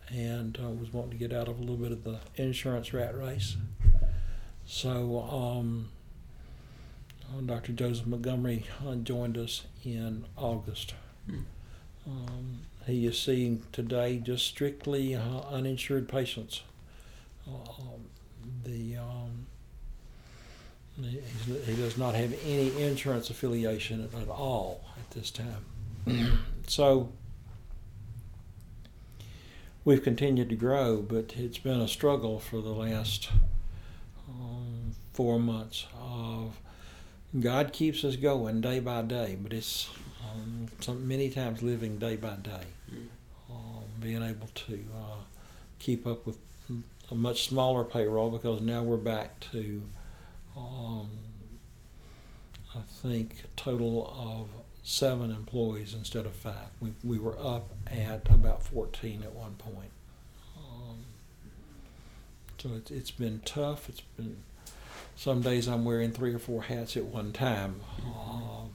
and 0.09 0.57
uh, 0.62 0.70
was 0.70 0.92
wanting 0.92 1.11
to 1.11 1.16
get 1.16 1.33
out 1.33 1.48
of 1.48 1.59
a 1.59 1.61
little 1.61 1.77
bit 1.77 1.90
of 1.90 2.05
the 2.05 2.20
insurance 2.37 2.94
rat 2.94 3.18
race. 3.18 3.57
So, 4.64 5.20
um, 5.20 5.90
uh, 7.29 7.40
Dr. 7.40 7.72
Joseph 7.72 8.07
Montgomery 8.07 8.64
uh, 8.87 8.94
joined 8.94 9.37
us 9.37 9.64
in 9.85 10.24
August. 10.37 10.94
Um, 12.07 12.61
he 12.87 13.07
is 13.07 13.18
seeing 13.18 13.64
today 13.72 14.18
just 14.18 14.46
strictly 14.46 15.16
uh, 15.16 15.40
uninsured 15.50 16.09
patients. 16.09 16.62
Um, 17.48 18.07
the 18.62 18.96
um, 18.96 19.46
he 21.03 21.74
does 21.74 21.98
not 21.98 22.14
have 22.14 22.33
any 22.44 22.81
insurance 22.81 23.29
affiliation 23.29 24.09
at 24.20 24.29
all 24.29 24.85
at 24.96 25.11
this 25.11 25.33
time. 25.33 26.38
so 26.68 27.11
we've 29.85 30.03
continued 30.03 30.49
to 30.51 30.57
grow, 30.57 31.03
but 31.03 31.35
it's 31.37 31.59
been 31.59 31.81
a 31.81 31.88
struggle 31.88 32.38
for 32.40 32.61
the 32.61 32.70
last 32.70 33.29
um, 34.29 34.92
four 35.12 35.38
months. 35.38 35.87
Of 36.01 36.57
God 37.38 37.73
keeps 37.73 38.05
us 38.05 38.16
going 38.16 38.61
day 38.61 38.81
by 38.81 39.03
day, 39.03 39.37
but 39.40 39.53
it's 39.53 39.88
um, 40.31 40.68
some, 40.81 41.07
many 41.07 41.29
times 41.31 41.62
living 41.62 41.99
day 41.99 42.16
by 42.16 42.37
day, 42.37 42.64
Mm. 42.92 43.07
um, 43.51 43.83
being 44.01 44.23
able 44.23 44.49
to 44.55 44.85
uh, 44.94 45.16
keep 45.79 46.07
up 46.07 46.27
with 46.27 46.38
a 47.11 47.14
much 47.14 47.49
smaller 47.49 47.85
payroll 47.85 48.31
because 48.31 48.61
now 48.62 48.83
we're 48.83 48.97
back 48.97 49.38
to, 49.53 49.83
um, 50.57 51.09
I 52.75 52.81
think, 53.03 53.37
a 53.44 53.61
total 53.61 54.07
of 54.18 54.49
seven 54.85 55.31
employees 55.31 55.94
instead 55.94 56.27
of 56.27 56.33
five. 56.35 56.68
We, 56.79 56.92
we 57.03 57.18
were 57.18 57.37
up 57.38 57.70
at 57.87 58.29
about 58.31 58.62
14 58.62 59.23
at 59.23 59.33
one 59.33 59.55
point. 59.55 59.90
Um, 60.57 60.99
so 62.59 62.70
it's, 62.77 62.90
it's 62.90 63.11
been 63.11 63.40
tough. 63.44 63.88
It's 63.88 64.03
been 64.03 64.37
some 65.16 65.40
days 65.40 65.68
I'm 65.68 65.85
wearing 65.85 66.12
three 66.12 66.35
or 66.35 66.38
four 66.38 66.62
hats 66.62 66.97
at 66.97 67.05
one 67.05 67.33
time. 67.33 67.81
Um, 68.05 68.70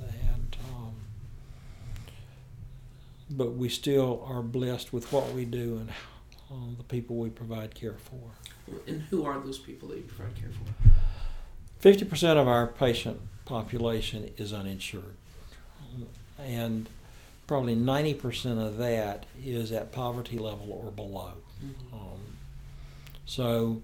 and 0.00 0.56
um, 0.70 0.94
but 3.30 3.54
we 3.54 3.68
still 3.68 4.24
are 4.28 4.42
blessed 4.42 4.92
with 4.92 5.12
what 5.12 5.32
we 5.32 5.44
do 5.44 5.78
and 5.78 5.90
uh, 6.50 6.76
the 6.76 6.84
people 6.84 7.16
we 7.16 7.30
provide 7.30 7.74
care 7.74 7.96
for. 7.98 8.76
And 8.86 9.02
who 9.02 9.24
are 9.24 9.40
those 9.40 9.58
people 9.58 9.88
that 9.88 9.96
you 9.96 10.04
provide 10.04 10.36
care 10.36 10.50
for? 10.50 10.90
Fifty 11.80 12.04
percent 12.04 12.38
of 12.38 12.46
our 12.46 12.66
patient 12.66 13.20
population 13.46 14.30
is 14.36 14.52
uninsured, 14.52 15.16
and 16.38 16.88
probably 17.46 17.74
ninety 17.74 18.14
percent 18.14 18.60
of 18.60 18.76
that 18.76 19.26
is 19.42 19.72
at 19.72 19.90
poverty 19.90 20.38
level 20.38 20.70
or 20.70 20.90
below. 20.90 21.32
Mm-hmm. 21.64 21.94
Um, 21.94 22.20
so, 23.24 23.82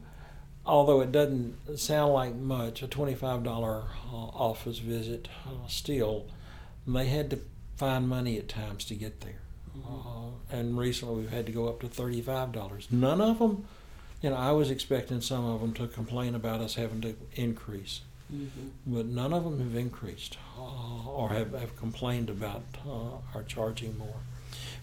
although 0.67 1.01
it 1.01 1.11
doesn't 1.11 1.79
sound 1.79 2.13
like 2.13 2.35
much, 2.35 2.83
a 2.83 2.87
twenty-five 2.87 3.43
dollar 3.43 3.85
uh, 4.13 4.17
office 4.17 4.79
visit 4.79 5.29
uh, 5.47 5.67
still, 5.67 6.27
they 6.87 7.07
had 7.07 7.31
to 7.31 7.39
find 7.77 8.09
money 8.09 8.37
at 8.39 8.49
times 8.49 8.85
to 8.85 8.95
get 8.95 9.23
there. 9.23 9.41
Uh, 9.87 10.31
and 10.51 10.79
recently 10.79 11.17
we've 11.17 11.31
had 11.31 11.47
to 11.47 11.53
go 11.53 11.69
up 11.69 11.81
to 11.81 11.89
thirty-five 11.89 12.53
dollars. 12.53 12.89
None 12.91 13.21
of 13.21 13.39
them, 13.39 13.67
you 14.27 14.33
know, 14.33 14.39
I 14.39 14.51
was 14.51 14.73
expecting 14.73 15.21
some 15.21 15.45
of 15.45 15.61
them 15.61 15.73
to 15.75 15.87
complain 15.87 16.35
about 16.35 16.61
us 16.61 16.75
having 16.75 17.01
to 17.03 17.15
increase, 17.37 18.01
Mm-hmm. 18.35 18.93
but 18.93 19.07
none 19.07 19.33
of 19.33 19.45
them 19.45 19.61
have 19.61 19.77
increased 19.77 20.37
uh, 20.59 21.09
or 21.09 21.29
have, 21.29 21.53
have 21.53 21.77
complained 21.77 22.29
about 22.29 22.65
uh, 22.85 23.19
our 23.37 23.45
charging 23.45 23.97
more. 23.97 24.17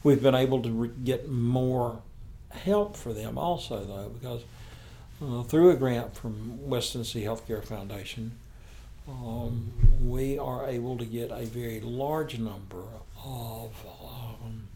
We've 0.02 0.24
been 0.24 0.34
able 0.34 0.62
to 0.62 0.70
re- 0.72 0.92
get 1.04 1.28
more 1.28 2.02
help 2.52 2.96
for 2.96 3.12
them 3.12 3.38
also, 3.38 3.84
though, 3.84 4.08
because 4.18 4.44
uh, 5.22 5.44
through 5.44 5.72
a 5.72 5.76
grant 5.76 6.16
from 6.16 6.70
West 6.70 6.94
Tennessee 6.94 7.24
Healthcare 7.24 7.62
Foundation, 7.66 8.32
um, 9.10 9.74
we 10.02 10.40
are 10.40 10.66
able 10.66 10.98
to 10.98 11.06
get 11.06 11.30
a 11.30 11.44
very 11.44 11.82
large 11.82 12.40
number 12.40 12.84
of 13.26 13.72
um, 14.02 14.70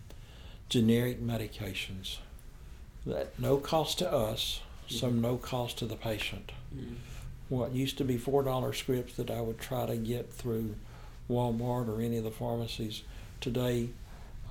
generic 0.67 1.21
medications 1.23 2.17
at 3.11 3.39
no 3.39 3.57
cost 3.57 3.99
to 3.99 4.11
us, 4.11 4.61
some 4.87 5.21
no 5.21 5.37
cost 5.37 5.77
to 5.79 5.85
the 5.85 5.95
patient. 5.95 6.51
Mm-hmm. 6.75 6.93
What 7.49 7.71
used 7.73 7.97
to 7.99 8.03
be 8.03 8.17
four 8.17 8.43
dollar 8.43 8.73
scripts 8.73 9.15
that 9.15 9.29
I 9.31 9.41
would 9.41 9.59
try 9.59 9.85
to 9.85 9.95
get 9.95 10.31
through 10.31 10.75
Walmart 11.29 11.87
or 11.89 12.01
any 12.01 12.17
of 12.17 12.23
the 12.23 12.31
pharmacies 12.31 13.03
today, 13.41 13.89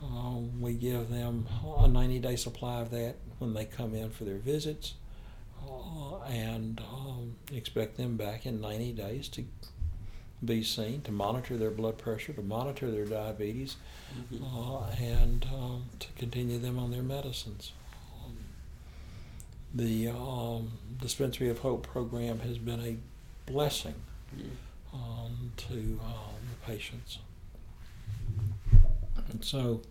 um, 0.02 0.60
we 0.60 0.74
give 0.74 1.10
them 1.10 1.46
a 1.78 1.88
ninety 1.88 2.18
day 2.18 2.36
supply 2.36 2.80
of 2.80 2.90
that 2.90 3.16
when 3.38 3.52
they 3.54 3.64
come 3.66 3.94
in 3.94 4.10
for 4.10 4.24
their 4.24 4.38
visits, 4.38 4.94
uh, 5.68 6.18
and 6.28 6.80
um, 6.92 7.34
expect 7.52 7.96
them 7.96 8.16
back 8.16 8.46
in 8.46 8.60
ninety 8.60 8.92
days 8.92 9.28
to 9.28 9.44
be 10.44 10.62
seen, 10.62 11.00
to 11.02 11.10
monitor 11.12 11.56
their 11.56 11.70
blood 11.70 11.96
pressure, 11.98 12.32
to 12.34 12.42
monitor 12.42 12.90
their 12.90 13.06
diabetes, 13.06 13.76
Mhm. 14.32 14.42
uh, 14.42 14.86
and 15.02 15.46
um, 15.52 15.84
to 15.98 16.08
continue 16.18 16.58
them 16.58 16.78
on 16.78 16.90
their 16.90 17.02
medicines. 17.02 17.72
The 19.76 20.08
um, 20.08 20.72
Dispensary 21.02 21.50
of 21.50 21.58
Hope 21.58 21.86
program 21.86 22.38
has 22.38 22.56
been 22.56 22.80
a 22.80 22.96
blessing 23.50 23.94
um, 24.90 25.52
to 25.58 26.00
um, 26.02 26.34
the 26.50 26.66
patients. 26.66 27.18
And 29.30 29.44
so 29.44 29.82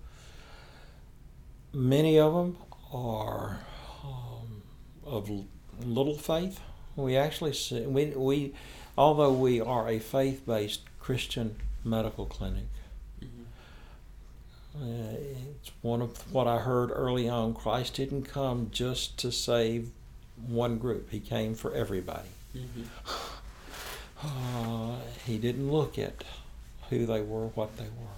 many 1.72 2.18
of 2.18 2.34
them 2.34 2.58
are 2.92 3.60
um, 4.04 4.64
of 5.06 5.30
little 5.84 6.18
faith. 6.18 6.60
We 6.96 7.16
actually 7.16 7.54
see, 7.54 7.82
we, 7.82 8.06
we, 8.06 8.56
although 8.98 9.34
we 9.34 9.62
are 9.62 9.88
a 9.88 10.00
faith 10.00 10.48
based 10.48 10.82
Christian 11.00 11.58
medical 11.84 12.26
clinic. 12.26 12.64
Uh, 14.82 14.86
it's 15.60 15.72
one 15.82 16.02
of 16.02 16.34
what 16.34 16.48
I 16.48 16.60
heard 16.60 16.92
early 16.94 17.28
on. 17.30 17.54
Christ 17.54 17.96
didn't 17.96 18.24
come 18.24 18.70
just 18.72 19.18
to 19.20 19.32
save 19.32 19.92
one 20.48 20.78
group, 20.78 21.10
He 21.12 21.20
came 21.20 21.56
for 21.56 21.74
everybody. 21.74 22.30
Mhm. 22.56 22.86
Uh, 24.24 24.96
he 25.26 25.38
didn't 25.38 25.70
look 25.72 26.00
at 26.00 26.24
who 26.90 27.06
they 27.06 27.22
were, 27.22 27.48
what 27.48 27.78
they 27.78 27.84
were. 27.84 28.18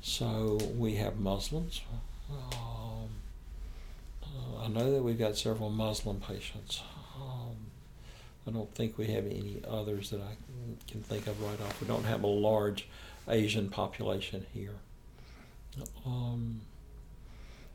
So 0.00 0.58
we 0.76 0.94
have 0.94 1.18
Muslims. 1.18 1.82
Um, 2.30 3.08
uh, 4.22 4.62
I 4.62 4.68
know 4.68 4.92
that 4.92 5.02
we've 5.02 5.18
got 5.18 5.36
several 5.36 5.70
Muslim 5.70 6.20
patients. 6.20 6.82
Um, 7.20 7.56
I 8.46 8.52
don't 8.52 8.72
think 8.74 8.96
we 8.96 9.08
have 9.08 9.26
any 9.26 9.60
others 9.68 10.10
that 10.10 10.20
I 10.20 10.36
can 10.90 11.02
think 11.02 11.26
of 11.26 11.42
right 11.42 11.60
off. 11.60 11.80
We 11.80 11.88
don't 11.88 12.04
have 12.04 12.22
a 12.22 12.26
large 12.28 12.86
Asian 13.28 13.68
population 13.68 14.46
here. 14.54 14.76
Um, 16.04 16.60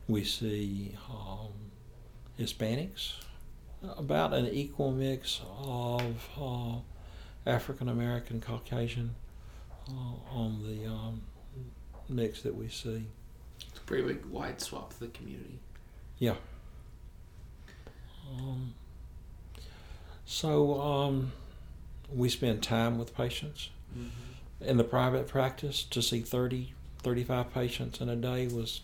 we 0.08 0.24
see 0.24 0.96
um, 1.08 1.52
Hispanics, 2.38 3.14
about 3.96 4.32
an 4.32 4.46
equal 4.48 4.92
mix 4.92 5.40
of 5.58 6.28
uh, 6.40 6.76
African 7.46 7.88
American, 7.88 8.40
Caucasian 8.40 9.14
uh, 9.88 10.34
on 10.34 10.62
the 10.62 10.86
um, 10.90 11.22
mix 12.08 12.42
that 12.42 12.54
we 12.54 12.68
see. 12.68 13.06
It's 13.68 13.78
a 13.78 13.82
pretty 13.82 14.06
big 14.06 14.24
wide 14.26 14.60
swath 14.60 14.92
of 14.92 14.98
the 14.98 15.08
community. 15.08 15.60
Yeah. 16.18 16.34
Um, 18.32 18.74
so 20.24 20.80
um, 20.80 21.32
we 22.12 22.28
spend 22.28 22.62
time 22.62 22.98
with 22.98 23.14
patients. 23.14 23.70
Mm-hmm. 23.96 24.68
In 24.68 24.76
the 24.78 24.84
private 24.84 25.28
practice, 25.28 25.82
to 25.84 26.00
see 26.00 26.20
30, 26.20 26.72
35 27.04 27.52
patients 27.52 28.00
in 28.00 28.08
a 28.08 28.16
day 28.16 28.46
was 28.48 28.80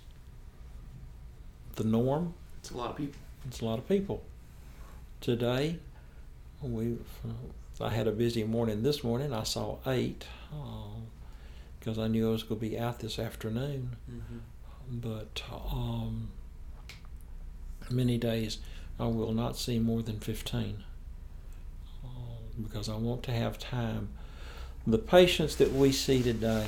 the 1.76 1.84
norm. 1.84 2.34
It's 2.60 2.70
a 2.70 2.76
lot 2.76 2.90
of 2.90 2.96
people. 2.96 3.20
It's 3.48 3.60
a 3.60 3.64
lot 3.64 3.78
of 3.78 3.88
people. 3.88 4.22
Today, 5.20 5.78
we 6.62 6.98
I 7.80 7.88
had 7.88 8.06
a 8.06 8.12
busy 8.12 8.44
morning 8.44 8.82
this 8.82 9.02
morning. 9.02 9.32
I 9.32 9.42
saw 9.44 9.78
eight 9.86 10.26
because 11.78 11.98
I 11.98 12.08
knew 12.08 12.28
I 12.28 12.32
was 12.32 12.42
going 12.42 12.60
to 12.60 12.68
be 12.68 12.78
out 12.78 12.98
this 12.98 13.18
afternoon. 13.18 13.96
Mm-hmm. 14.10 14.98
But 15.00 15.42
um, 15.50 16.28
many 17.90 18.18
days 18.18 18.58
I 18.98 19.06
will 19.06 19.32
not 19.32 19.56
see 19.56 19.78
more 19.78 20.02
than 20.02 20.20
15 20.20 20.84
uh, 22.04 22.08
because 22.62 22.90
I 22.90 22.96
want 22.96 23.22
to 23.24 23.32
have 23.32 23.58
time. 23.58 24.10
The 24.86 24.98
patients 24.98 25.56
that 25.56 25.72
we 25.72 25.92
see 25.92 26.22
today, 26.22 26.66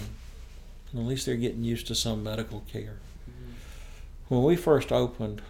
at 0.95 1.01
least 1.01 1.27
they're 1.27 1.37
getting 1.37 1.65
used 1.65 1.87
to 1.87 1.95
some 1.95 2.23
medical 2.23 2.61
care. 2.71 2.99
Mm-hmm. 3.29 4.35
When 4.35 4.45
we 4.45 4.57
first 4.57 4.93
opened, 4.93 5.43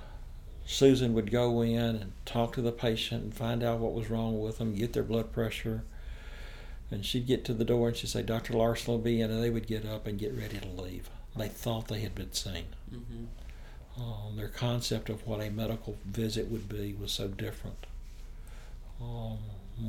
Susan 0.65 1.15
would 1.15 1.31
go 1.31 1.63
in 1.63 1.97
and 1.97 2.13
talk 2.25 2.55
to 2.55 2.63
the 2.63 2.73
patient 2.73 3.25
and 3.25 3.35
find 3.35 3.63
out 3.63 3.81
what 3.81 3.93
was 3.93 4.11
wrong 4.11 4.41
with 4.41 4.59
them, 4.59 4.75
get 4.75 4.93
their 4.93 5.03
blood 5.03 5.33
pressure. 5.33 5.83
And 6.91 7.05
she'd 7.05 7.27
get 7.27 7.45
to 7.47 7.55
the 7.55 7.65
door 7.65 7.89
and 7.89 7.97
she'd 7.97 8.11
say, 8.11 8.23
Dr. 8.23 8.53
Larson 8.53 8.93
will 8.93 8.99
be 8.99 9.21
in, 9.21 9.31
and 9.31 9.43
they 9.43 9.51
would 9.51 9.67
get 9.67 9.87
up 9.87 10.07
and 10.07 10.19
get 10.19 10.37
ready 10.37 10.59
to 10.59 10.69
leave. 10.69 11.09
They 11.35 11.49
thought 11.49 11.89
they 11.89 12.01
had 12.01 12.15
been 12.15 12.33
seen. 12.33 12.67
Mm-hmm. 12.93 14.03
Um, 14.03 14.37
their 14.37 14.49
concept 14.49 15.09
of 15.09 15.27
what 15.27 15.41
a 15.41 15.51
medical 15.51 15.97
visit 16.05 16.51
would 16.51 16.69
be 16.69 16.95
was 16.99 17.13
so 17.13 17.29
different. 17.29 17.87
Um, 19.01 19.39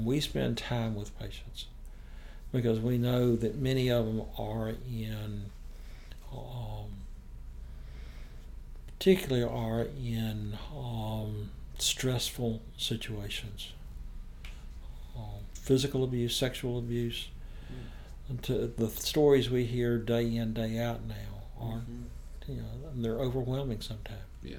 we 0.03 0.19
spend 0.19 0.57
time 0.57 0.95
with 0.95 1.17
patients 1.19 1.65
because 2.53 2.79
we 2.79 2.97
know 2.97 3.35
that 3.35 3.57
many 3.57 3.89
of 3.89 4.05
them 4.05 4.21
are 4.37 4.69
in, 4.69 5.45
um, 6.31 6.91
particularly 8.87 9.43
are 9.43 9.87
in 9.99 10.57
um, 10.73 11.49
stressful 11.79 12.61
situations. 12.77 13.73
Um, 15.17 15.41
physical 15.53 16.03
abuse, 16.03 16.35
sexual 16.35 16.77
abuse. 16.77 17.27
And 18.29 18.41
to 18.43 18.67
the 18.77 18.87
stories 18.87 19.49
we 19.49 19.65
hear 19.65 19.97
day 19.97 20.33
in, 20.35 20.53
day 20.53 20.79
out 20.79 21.01
now 21.05 21.15
are 21.59 21.81
Mm-hmm. 21.81 22.51
you 22.51 22.57
know, 22.57 22.67
they're 22.95 23.19
overwhelming 23.19 23.81
sometimes. 23.81 24.19
Yeah. 24.41 24.57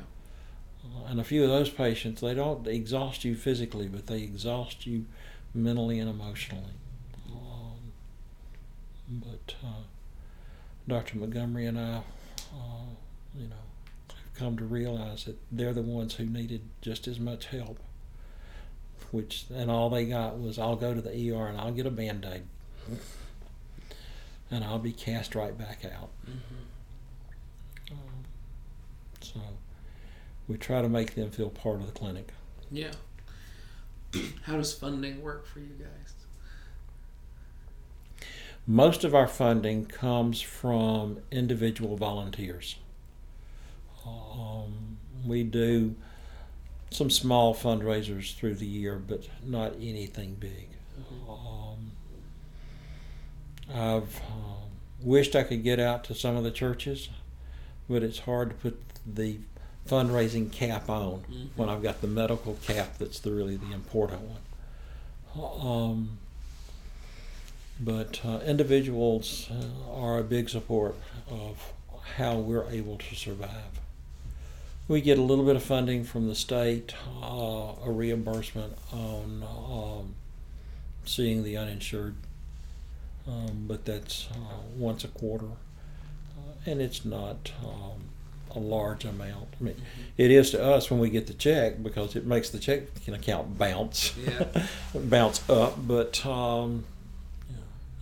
Uh, 0.84 1.06
and 1.06 1.20
a 1.20 1.24
few 1.24 1.42
of 1.44 1.48
those 1.48 1.70
patients, 1.70 2.20
they 2.20 2.34
don't 2.34 2.66
exhaust 2.66 3.24
you 3.24 3.36
physically, 3.36 3.88
but 3.88 4.06
they 4.06 4.22
exhaust 4.22 4.86
you 4.86 5.06
mentally 5.54 5.98
and 5.98 6.10
emotionally. 6.10 6.72
But 9.20 9.54
uh, 9.62 9.82
Dr. 10.88 11.18
Montgomery 11.18 11.66
and 11.66 11.78
I, 11.78 11.96
uh, 12.52 12.86
you 13.36 13.48
know, 13.48 13.56
have 14.08 14.34
come 14.34 14.56
to 14.56 14.64
realize 14.64 15.24
that 15.24 15.38
they're 15.52 15.72
the 15.72 15.82
ones 15.82 16.14
who 16.14 16.24
needed 16.24 16.62
just 16.80 17.06
as 17.06 17.20
much 17.20 17.46
help. 17.46 17.78
Which 19.10 19.44
and 19.54 19.70
all 19.70 19.90
they 19.90 20.06
got 20.06 20.38
was, 20.40 20.58
I'll 20.58 20.76
go 20.76 20.92
to 20.92 21.00
the 21.00 21.32
ER 21.32 21.46
and 21.46 21.58
I'll 21.58 21.72
get 21.72 21.86
a 21.86 21.90
band 21.90 22.26
aid, 22.30 22.42
and 24.50 24.64
I'll 24.64 24.80
be 24.80 24.92
cast 24.92 25.34
right 25.36 25.56
back 25.56 25.84
out. 25.84 26.10
Mm-hmm. 26.28 27.92
Um, 27.92 28.24
so 29.20 29.40
we 30.48 30.56
try 30.56 30.82
to 30.82 30.88
make 30.88 31.14
them 31.14 31.30
feel 31.30 31.50
part 31.50 31.76
of 31.76 31.86
the 31.86 31.92
clinic. 31.92 32.32
Yeah. 32.72 32.92
How 34.42 34.56
does 34.56 34.74
funding 34.74 35.22
work 35.22 35.46
for 35.46 35.60
you 35.60 35.76
guys? 35.78 36.14
Most 38.66 39.04
of 39.04 39.14
our 39.14 39.28
funding 39.28 39.84
comes 39.86 40.40
from 40.40 41.18
individual 41.30 41.96
volunteers. 41.96 42.76
Um, 44.06 44.96
we 45.26 45.42
do 45.44 45.94
some 46.90 47.10
small 47.10 47.54
fundraisers 47.54 48.34
through 48.34 48.54
the 48.54 48.66
year, 48.66 48.96
but 48.96 49.28
not 49.44 49.72
anything 49.76 50.34
big. 50.34 50.68
Um, 51.28 51.92
I've 53.72 54.20
um, 54.30 54.70
wished 55.00 55.34
I 55.36 55.42
could 55.42 55.62
get 55.62 55.80
out 55.80 56.04
to 56.04 56.14
some 56.14 56.36
of 56.36 56.44
the 56.44 56.50
churches, 56.50 57.08
but 57.88 58.02
it's 58.02 58.20
hard 58.20 58.50
to 58.50 58.54
put 58.56 58.80
the 59.06 59.38
fundraising 59.86 60.50
cap 60.50 60.88
on 60.88 61.24
Mhm. 61.30 61.48
when 61.56 61.68
I've 61.68 61.82
got 61.82 62.00
the 62.00 62.06
medical 62.06 62.54
cap 62.66 62.96
that's 62.98 63.18
the 63.18 63.32
really 63.32 63.56
the 63.56 63.72
important 63.72 64.22
one. 64.22 64.40
Um, 65.66 66.18
but 67.80 68.20
uh, 68.24 68.40
individuals 68.46 69.48
uh, 69.50 69.92
are 69.92 70.18
a 70.18 70.24
big 70.24 70.48
support 70.48 70.94
of 71.28 71.72
how 72.16 72.36
we're 72.36 72.68
able 72.70 72.96
to 72.98 73.14
survive. 73.14 73.80
We 74.86 75.00
get 75.00 75.18
a 75.18 75.22
little 75.22 75.44
bit 75.44 75.56
of 75.56 75.62
funding 75.62 76.04
from 76.04 76.28
the 76.28 76.34
state, 76.34 76.94
uh, 77.22 77.72
a 77.84 77.90
reimbursement 77.90 78.74
on 78.92 79.42
um, 79.42 80.14
seeing 81.04 81.42
the 81.42 81.56
uninsured, 81.56 82.14
um, 83.26 83.64
but 83.66 83.86
that's 83.86 84.28
uh, 84.30 84.56
once 84.76 85.02
a 85.04 85.08
quarter, 85.08 85.46
uh, 85.46 86.52
and 86.70 86.82
it's 86.82 87.04
not 87.04 87.50
um, 87.64 88.02
a 88.54 88.58
large 88.58 89.06
amount. 89.06 89.48
I 89.58 89.64
mean, 89.64 89.76
it 90.18 90.30
is 90.30 90.50
to 90.50 90.62
us 90.62 90.90
when 90.90 91.00
we 91.00 91.08
get 91.08 91.26
the 91.28 91.34
check 91.34 91.82
because 91.82 92.14
it 92.14 92.26
makes 92.26 92.50
the 92.50 92.58
check 92.58 92.82
account 93.08 93.56
bounce, 93.58 94.14
Yeah. 94.18 94.66
bounce 94.94 95.48
up. 95.48 95.74
But 95.88 96.24
um, 96.26 96.84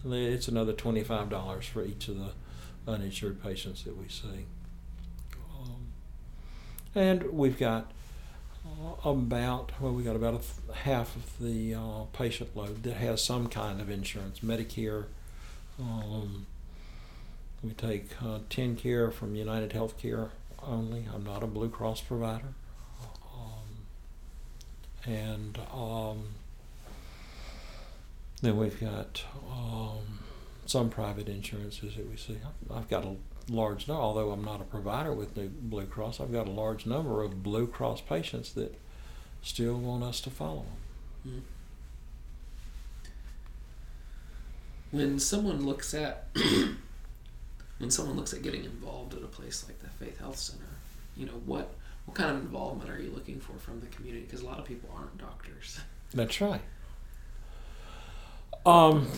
it's 0.05 0.49
another 0.49 0.73
twenty-five 0.73 1.29
dollars 1.31 1.67
for 1.67 1.85
each 1.85 2.09
of 2.09 2.19
the 2.19 2.31
uninsured 2.87 3.43
patients 3.43 3.85
that 3.85 3.97
we 3.97 4.09
see. 4.09 4.47
Um, 5.61 5.87
and 6.95 7.33
we've 7.33 7.59
got 7.59 7.93
uh, 8.67 9.09
about 9.09 9.73
well, 9.81 9.93
we 9.93 10.03
got 10.03 10.17
about 10.17 10.35
a 10.35 10.39
th- 10.39 10.79
half 10.85 11.15
of 11.17 11.39
the 11.41 11.75
uh, 11.75 12.05
patient 12.13 12.57
load 12.57 12.83
that 12.83 12.95
has 12.95 13.23
some 13.23 13.49
kind 13.49 13.81
of 13.81 13.91
insurance, 13.91 14.41
Medicare. 14.41 15.05
Um, 15.81 16.47
we 17.63 17.71
take 17.71 18.11
uh, 18.21 18.41
TennCare 18.51 19.13
from 19.13 19.37
United 19.37 19.71
Healthcare 19.71 20.31
only. 20.67 21.07
I'm 21.15 21.25
not 21.25 21.43
a 21.43 21.47
Blue 21.47 21.69
Cross 21.69 22.03
provider. 22.03 22.55
Um, 23.35 25.13
and 25.13 25.59
um, 25.73 26.25
then 28.43 28.57
we've 28.57 28.79
got 28.81 29.25
um, 29.51 30.19
some 30.67 30.91
private 30.91 31.29
insurances 31.29 31.95
that 31.95 32.11
we 32.11 32.17
see. 32.17 32.39
I've 32.73 32.89
got 32.89 33.05
a 33.05 33.17
large 33.49 33.89
number, 33.89 34.03
although 34.03 34.33
I'm 34.33 34.45
not 34.45 34.61
a 34.61 34.65
provider 34.65 35.13
with 35.13 35.37
New 35.37 35.49
Blue 35.49 35.87
Cross, 35.87 36.21
I've 36.21 36.33
got 36.33 36.49
a 36.49 36.51
large 36.51 36.85
number 36.85 37.23
of 37.23 37.43
Blue 37.43 37.67
Cross 37.67 38.03
patients 38.03 38.53
that 38.55 38.75
still 39.43 39.79
want 39.79 40.03
us 40.03 40.21
to 40.23 40.31
follow 40.31 40.65
them. 41.25 41.35
Mm. 41.35 41.41
When 44.91 45.19
someone 45.19 45.65
looks 45.65 45.95
at 45.95 46.29
when 47.79 47.91
someone 47.91 48.17
looks 48.17 48.35
at 48.35 48.43
getting 48.43 48.65
involved 48.65 49.15
at 49.15 49.23
a 49.23 49.27
place 49.27 49.65
like 49.67 49.81
the 49.81 49.89
Faith 49.89 50.19
Health 50.19 50.39
Center, 50.39 50.65
you 51.17 51.27
know 51.27 51.41
what 51.47 51.75
what 52.05 52.17
kind 52.17 52.31
of 52.31 52.43
involvement 52.43 52.91
are 52.91 53.01
you 53.01 53.11
looking 53.11 53.41
for 53.41 53.53
from 53.59 53.81
the 53.81 53.87
community? 53.87 54.25
Because 54.25 54.43
a 54.43 54.47
lot 54.47 54.59
of 54.59 54.65
people 54.65 54.91
aren't 54.95 55.17
doctors. 55.19 55.81
That's 56.13 56.41
right. 56.41 56.61
Um, 58.65 59.09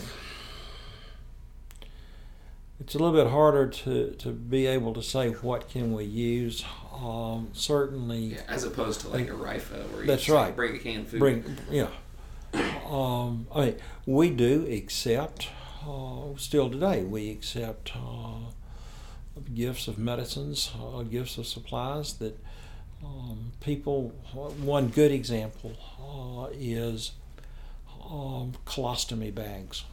it's 2.79 2.95
a 2.95 2.99
little 2.99 3.13
bit 3.13 3.31
harder 3.31 3.67
to, 3.67 4.11
to 4.11 4.29
be 4.31 4.65
able 4.67 4.93
to 4.93 5.01
say 5.03 5.29
what 5.31 5.69
can 5.69 5.93
we 5.93 6.03
use. 6.05 6.63
Um, 6.93 7.49
certainly, 7.53 8.19
Yeah, 8.35 8.41
as 8.47 8.63
opposed 8.63 9.01
to 9.01 9.09
like 9.09 9.29
a 9.29 9.33
RIFA 9.33 9.89
where 9.91 10.01
you 10.01 10.07
That's 10.07 10.27
like, 10.29 10.45
right. 10.47 10.55
bring 10.55 10.75
a 10.75 10.79
can 10.79 11.01
of 11.01 11.07
food. 11.09 11.19
bring 11.19 11.57
yeah. 11.69 11.87
Um, 12.89 13.47
I 13.53 13.65
mean, 13.65 13.75
we 14.05 14.29
do 14.29 14.65
accept 14.71 15.49
uh, 15.87 16.35
still 16.37 16.69
today. 16.69 17.03
We 17.03 17.29
accept 17.31 17.91
uh, 17.95 18.51
gifts 19.53 19.87
of 19.89 19.97
medicines, 19.97 20.71
uh, 20.81 21.03
gifts 21.03 21.37
of 21.37 21.47
supplies 21.47 22.13
that 22.15 22.37
um, 23.03 23.51
people. 23.59 24.09
One 24.61 24.87
good 24.87 25.11
example 25.11 25.73
uh, 25.99 26.47
is 26.53 27.11
um, 28.09 28.53
colostomy 28.65 29.33
bags. 29.33 29.83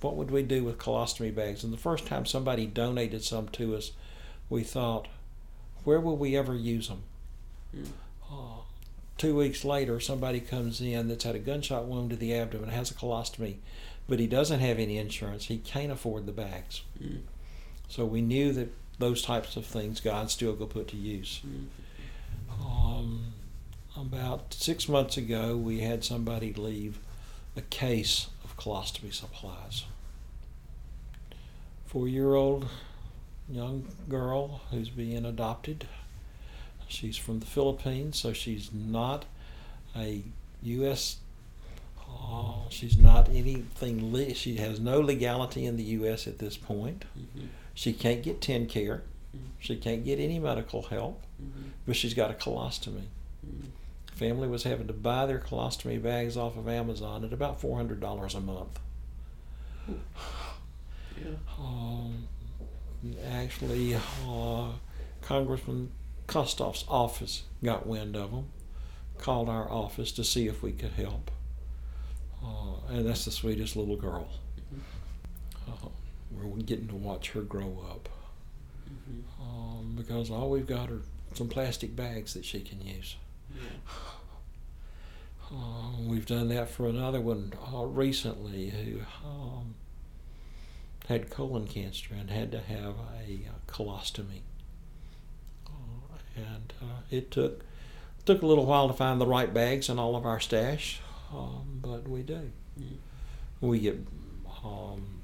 What 0.00 0.14
would 0.14 0.30
we 0.30 0.42
do 0.42 0.64
with 0.64 0.78
colostomy 0.78 1.34
bags? 1.34 1.64
And 1.64 1.72
the 1.72 1.78
first 1.78 2.06
time 2.06 2.24
somebody 2.24 2.66
donated 2.66 3.24
some 3.24 3.48
to 3.48 3.74
us, 3.76 3.92
we 4.48 4.62
thought, 4.62 5.08
where 5.84 6.00
will 6.00 6.16
we 6.16 6.36
ever 6.36 6.54
use 6.54 6.88
them? 6.88 7.02
Mm. 7.76 7.88
Uh, 8.30 8.60
two 9.16 9.34
weeks 9.36 9.64
later, 9.64 9.98
somebody 9.98 10.38
comes 10.38 10.80
in 10.80 11.08
that's 11.08 11.24
had 11.24 11.34
a 11.34 11.40
gunshot 11.40 11.86
wound 11.86 12.10
to 12.10 12.16
the 12.16 12.32
abdomen, 12.34 12.70
has 12.70 12.90
a 12.90 12.94
colostomy, 12.94 13.56
but 14.08 14.20
he 14.20 14.26
doesn't 14.28 14.60
have 14.60 14.78
any 14.78 14.98
insurance. 14.98 15.46
He 15.46 15.58
can't 15.58 15.90
afford 15.90 16.26
the 16.26 16.32
bags. 16.32 16.82
Mm. 17.02 17.22
So 17.88 18.04
we 18.04 18.20
knew 18.20 18.52
that 18.52 18.72
those 18.98 19.22
types 19.22 19.56
of 19.56 19.66
things 19.66 20.00
God 20.00 20.30
still 20.30 20.54
go 20.54 20.66
put 20.66 20.88
to 20.88 20.96
use. 20.96 21.40
Mm. 21.44 21.66
Um, 22.64 23.32
about 23.96 24.54
six 24.54 24.88
months 24.88 25.16
ago, 25.16 25.56
we 25.56 25.80
had 25.80 26.04
somebody 26.04 26.52
leave 26.52 26.98
a 27.58 27.62
case 27.62 28.28
of 28.44 28.56
colostomy 28.56 29.12
supplies. 29.12 29.84
Four 31.86 32.08
year 32.08 32.34
old 32.34 32.68
young 33.50 33.88
girl 34.08 34.60
who's 34.70 34.88
being 34.90 35.24
adopted. 35.26 35.86
She's 36.86 37.16
from 37.16 37.40
the 37.40 37.46
Philippines, 37.46 38.18
so 38.18 38.32
she's 38.32 38.70
not 38.72 39.24
a 39.96 40.22
U.S. 40.62 41.16
Uh, 42.00 42.52
she's 42.70 42.96
not 42.96 43.28
anything. 43.28 44.12
Le- 44.12 44.32
she 44.34 44.56
has 44.56 44.80
no 44.80 45.00
legality 45.00 45.66
in 45.66 45.76
the 45.76 45.82
U.S. 46.00 46.26
at 46.26 46.38
this 46.38 46.56
point. 46.56 47.04
Mhm. 47.18 47.48
She 47.74 47.92
can't 47.92 48.22
get 48.22 48.40
TennCare. 48.40 49.00
Mhm. 49.36 49.40
She 49.58 49.76
can't 49.76 50.04
get 50.04 50.18
any 50.18 50.38
medical 50.38 50.82
help, 50.82 51.20
Mhm. 51.42 51.70
but 51.86 51.96
she's 51.96 52.14
got 52.14 52.30
a 52.30 52.34
colostomy. 52.34 53.04
Family 54.18 54.48
was 54.48 54.64
having 54.64 54.88
to 54.88 54.92
buy 54.92 55.26
their 55.26 55.38
colostomy 55.38 56.02
bags 56.02 56.36
off 56.36 56.56
of 56.56 56.68
Amazon 56.68 57.24
at 57.24 57.32
about 57.32 57.60
four 57.60 57.76
hundred 57.76 58.00
dollars 58.00 58.34
a 58.34 58.40
month. 58.40 58.80
Yeah. 59.88 61.36
Um, 61.56 62.26
actually, 63.30 63.94
uh, 64.26 64.70
Congressman 65.22 65.92
Kustoff's 66.26 66.84
office 66.88 67.44
got 67.62 67.86
wind 67.86 68.16
of 68.16 68.32
them, 68.32 68.46
called 69.18 69.48
our 69.48 69.70
office 69.70 70.10
to 70.12 70.24
see 70.24 70.48
if 70.48 70.62
we 70.64 70.72
could 70.72 70.92
help. 70.92 71.30
Uh, 72.44 72.74
and 72.90 73.08
that's 73.08 73.24
the 73.24 73.30
sweetest 73.30 73.76
little 73.76 73.96
girl. 73.96 74.28
Uh, 75.68 75.88
we're 76.32 76.60
getting 76.62 76.88
to 76.88 76.94
watch 76.96 77.30
her 77.30 77.42
grow 77.42 77.84
up 77.90 78.08
Mhm. 78.90 79.22
um, 79.40 79.94
because 79.96 80.30
all 80.30 80.50
we've 80.50 80.66
got 80.66 80.90
are 80.90 81.02
some 81.34 81.48
plastic 81.48 81.94
bags 81.96 82.34
that 82.34 82.44
she 82.44 82.60
can 82.60 82.80
use. 82.80 83.16
Uh, 85.50 85.54
we've 86.06 86.26
done 86.26 86.48
that 86.48 86.68
for 86.68 86.86
another 86.86 87.20
one 87.20 87.52
uh, 87.72 87.84
recently 87.84 88.70
who 88.70 89.00
um, 89.26 89.74
had 91.08 91.30
colon 91.30 91.66
cancer 91.66 92.14
and 92.18 92.30
had 92.30 92.52
to 92.52 92.60
have 92.60 92.94
a 93.26 93.40
uh, 93.48 93.52
colostomy. 93.66 94.42
Uh, 95.66 96.18
and 96.36 96.72
uh, 96.82 97.00
it 97.10 97.30
took 97.30 97.64
took 98.26 98.42
a 98.42 98.46
little 98.46 98.66
while 98.66 98.88
to 98.88 98.94
find 98.94 99.18
the 99.18 99.26
right 99.26 99.54
bags 99.54 99.88
in 99.88 99.98
all 99.98 100.14
of 100.14 100.26
our 100.26 100.38
stash, 100.38 101.00
um, 101.32 101.78
but 101.80 102.06
we 102.06 102.22
do. 102.22 102.50
We 103.62 103.78
get 103.78 104.06
um, 104.62 105.22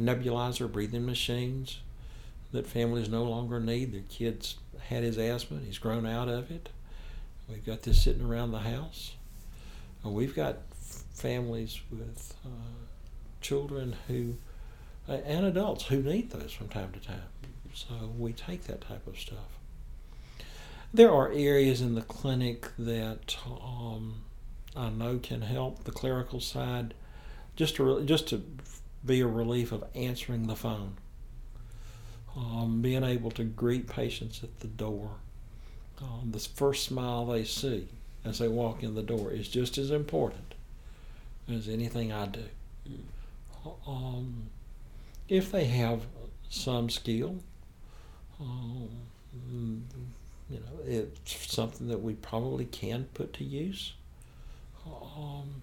nebulizer 0.00 0.70
breathing 0.70 1.06
machines 1.06 1.78
that 2.50 2.66
families 2.66 3.08
no 3.08 3.22
longer 3.22 3.60
need. 3.60 3.92
Their 3.92 4.02
kids 4.08 4.56
had 4.88 5.04
his 5.04 5.16
asthma, 5.16 5.60
he's 5.64 5.78
grown 5.78 6.06
out 6.06 6.28
of 6.28 6.50
it. 6.50 6.70
We've 7.50 7.64
got 7.64 7.82
this 7.82 8.02
sitting 8.02 8.24
around 8.24 8.52
the 8.52 8.60
house. 8.60 9.14
We've 10.04 10.34
got 10.34 10.58
families 11.14 11.80
with 11.90 12.34
uh, 12.44 12.48
children 13.40 13.96
who, 14.08 14.36
uh, 15.08 15.18
and 15.24 15.44
adults 15.44 15.86
who 15.86 16.02
need 16.02 16.30
those 16.30 16.52
from 16.52 16.68
time 16.68 16.92
to 16.92 17.00
time. 17.00 17.22
So 17.74 18.12
we 18.16 18.32
take 18.32 18.64
that 18.64 18.80
type 18.80 19.06
of 19.06 19.18
stuff. 19.18 19.58
There 20.92 21.12
are 21.12 21.30
areas 21.32 21.80
in 21.80 21.94
the 21.94 22.02
clinic 22.02 22.68
that 22.78 23.36
um, 23.46 24.22
I 24.76 24.90
know 24.90 25.18
can 25.18 25.42
help 25.42 25.84
the 25.84 25.92
clerical 25.92 26.40
side, 26.40 26.94
just 27.56 27.76
to 27.76 27.84
re- 27.84 28.06
just 28.06 28.28
to 28.28 28.42
be 29.04 29.20
a 29.20 29.26
relief 29.26 29.72
of 29.72 29.84
answering 29.94 30.46
the 30.46 30.56
phone, 30.56 30.96
um, 32.36 32.80
being 32.82 33.04
able 33.04 33.30
to 33.32 33.44
greet 33.44 33.88
patients 33.88 34.42
at 34.42 34.60
the 34.60 34.68
door. 34.68 35.10
Um, 36.02 36.30
the 36.32 36.38
first 36.38 36.84
smile 36.84 37.26
they 37.26 37.44
see 37.44 37.88
as 38.24 38.38
they 38.38 38.48
walk 38.48 38.82
in 38.82 38.94
the 38.94 39.02
door 39.02 39.30
is 39.30 39.48
just 39.48 39.78
as 39.78 39.90
important 39.90 40.54
as 41.48 41.68
anything 41.68 42.12
I 42.12 42.26
do. 42.26 42.44
Mm. 42.88 43.74
Um, 43.86 44.50
if 45.28 45.52
they 45.52 45.64
have 45.64 46.02
some 46.48 46.88
skill, 46.90 47.36
um, 48.40 48.88
you 50.48 50.58
know, 50.58 50.82
it's 50.86 51.52
something 51.52 51.88
that 51.88 52.02
we 52.02 52.14
probably 52.14 52.64
can 52.64 53.08
put 53.14 53.32
to 53.34 53.44
use. 53.44 53.92
Um, 54.86 55.62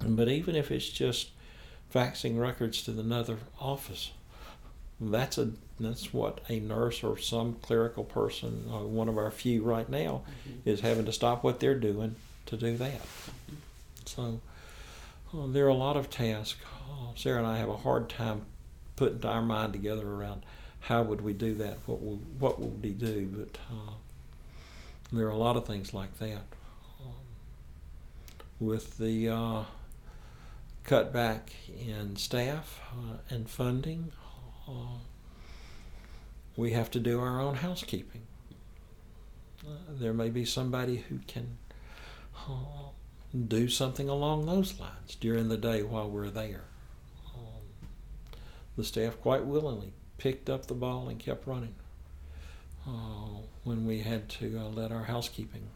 but 0.00 0.28
even 0.28 0.56
if 0.56 0.70
it's 0.70 0.88
just 0.88 1.30
faxing 1.94 2.38
records 2.38 2.82
to 2.82 2.90
another 2.90 3.38
office, 3.60 4.10
that's 5.12 5.38
a 5.38 5.50
that's 5.80 6.14
what 6.14 6.40
a 6.48 6.60
nurse 6.60 7.02
or 7.02 7.18
some 7.18 7.54
clerical 7.54 8.04
person, 8.04 8.64
uh, 8.72 8.78
one 8.78 9.08
of 9.08 9.18
our 9.18 9.30
few 9.32 9.62
right 9.62 9.88
now, 9.88 10.22
Mhm. 10.46 10.60
is 10.64 10.80
having 10.80 11.04
to 11.06 11.12
stop 11.12 11.42
what 11.42 11.58
they're 11.58 11.74
doing 11.78 12.14
to 12.46 12.56
do 12.56 12.76
that. 12.76 13.00
So 14.06 14.40
uh, 15.34 15.46
there 15.48 15.64
are 15.66 15.68
a 15.70 15.74
lot 15.74 15.96
of 15.96 16.10
tasks. 16.10 16.60
Uh, 16.88 17.08
Sarah 17.16 17.38
and 17.38 17.46
I 17.46 17.58
have 17.58 17.68
a 17.68 17.76
hard 17.78 18.08
time 18.08 18.42
putting 18.94 19.24
our 19.24 19.42
mind 19.42 19.72
together 19.72 20.08
around 20.08 20.44
how 20.80 21.02
would 21.02 21.22
we 21.22 21.32
do 21.32 21.54
that, 21.56 21.78
what 21.86 22.00
would, 22.00 22.40
what 22.40 22.60
would 22.60 22.80
we 22.82 22.90
do, 22.90 23.26
but 23.26 23.58
uh, 23.72 23.94
there 25.12 25.26
are 25.26 25.30
a 25.30 25.36
lot 25.36 25.56
of 25.56 25.66
things 25.66 25.92
like 25.92 26.16
that. 26.20 26.42
Um, 27.04 27.14
with 28.60 28.98
the 28.98 29.28
uh, 29.28 29.62
cutback 30.86 31.40
in 31.84 32.14
staff 32.16 32.80
uh, 32.92 33.16
and 33.28 33.48
funding, 33.48 34.12
uh, 34.68 34.98
we 36.56 36.72
have 36.72 36.90
to 36.92 37.00
do 37.00 37.20
our 37.20 37.40
own 37.40 37.56
housekeeping. 37.56 38.22
Uh, 39.66 39.70
there 39.88 40.12
may 40.12 40.30
be 40.30 40.44
somebody 40.44 41.04
who 41.08 41.18
can 41.26 41.58
uh, 42.48 42.90
do 43.48 43.68
something 43.68 44.08
along 44.08 44.46
those 44.46 44.78
lines 44.78 45.16
during 45.20 45.48
the 45.48 45.56
day 45.56 45.82
while 45.82 46.08
we're 46.08 46.30
there. 46.30 46.64
Um, 47.34 47.88
the 48.76 48.84
staff 48.84 49.20
quite 49.20 49.44
willingly 49.44 49.92
picked 50.18 50.48
up 50.48 50.66
the 50.66 50.74
ball 50.74 51.08
and 51.08 51.18
kept 51.18 51.46
running 51.46 51.74
uh, 52.86 53.40
when 53.64 53.86
we 53.86 54.00
had 54.00 54.28
to 54.28 54.58
uh, 54.58 54.68
let 54.68 54.92
our 54.92 55.04
housekeeping 55.04 55.66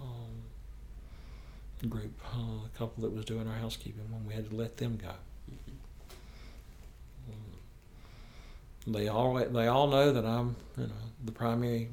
um, 0.00 1.88
group, 1.88 2.20
uh, 2.32 2.62
the 2.62 2.78
couple 2.78 3.02
that 3.02 3.12
was 3.14 3.24
doing 3.24 3.48
our 3.48 3.56
housekeeping, 3.56 4.04
when 4.10 4.26
we 4.26 4.34
had 4.34 4.50
to 4.50 4.56
let 4.56 4.76
them 4.76 4.96
go. 4.96 5.12
They 8.92 9.08
all 9.08 9.34
they 9.34 9.66
all 9.66 9.88
know 9.88 10.12
that 10.12 10.24
I'm 10.24 10.56
you 10.76 10.84
know 10.84 10.92
the 11.24 11.32
primary 11.32 11.88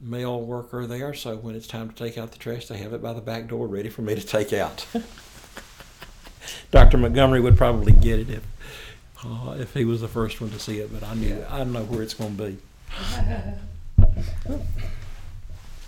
male 0.00 0.40
worker 0.40 0.86
there, 0.86 1.14
so 1.14 1.36
when 1.36 1.54
it's 1.54 1.66
time 1.66 1.88
to 1.88 1.94
take 1.94 2.18
out 2.18 2.32
the 2.32 2.38
trash, 2.38 2.66
they 2.66 2.78
have 2.78 2.92
it 2.92 3.02
by 3.02 3.12
the 3.12 3.20
back 3.20 3.48
door 3.48 3.66
ready 3.66 3.88
for 3.88 4.02
me 4.02 4.14
to 4.14 4.24
take 4.24 4.52
out. 4.52 4.86
Dr. 6.70 6.98
Montgomery 6.98 7.40
would 7.40 7.56
probably 7.56 7.92
get 7.92 8.20
it 8.20 8.30
if 8.30 8.44
uh, 9.24 9.56
if 9.58 9.74
he 9.74 9.84
was 9.84 10.00
the 10.00 10.08
first 10.08 10.40
one 10.40 10.50
to 10.50 10.58
see 10.58 10.78
it, 10.78 10.92
but 10.92 11.02
I 11.02 11.14
knew 11.14 11.44
I 11.48 11.64
know 11.64 11.84
where 11.84 12.02
it's 12.02 12.14
going 12.14 12.36
to 12.36 12.42
be. 12.42 12.58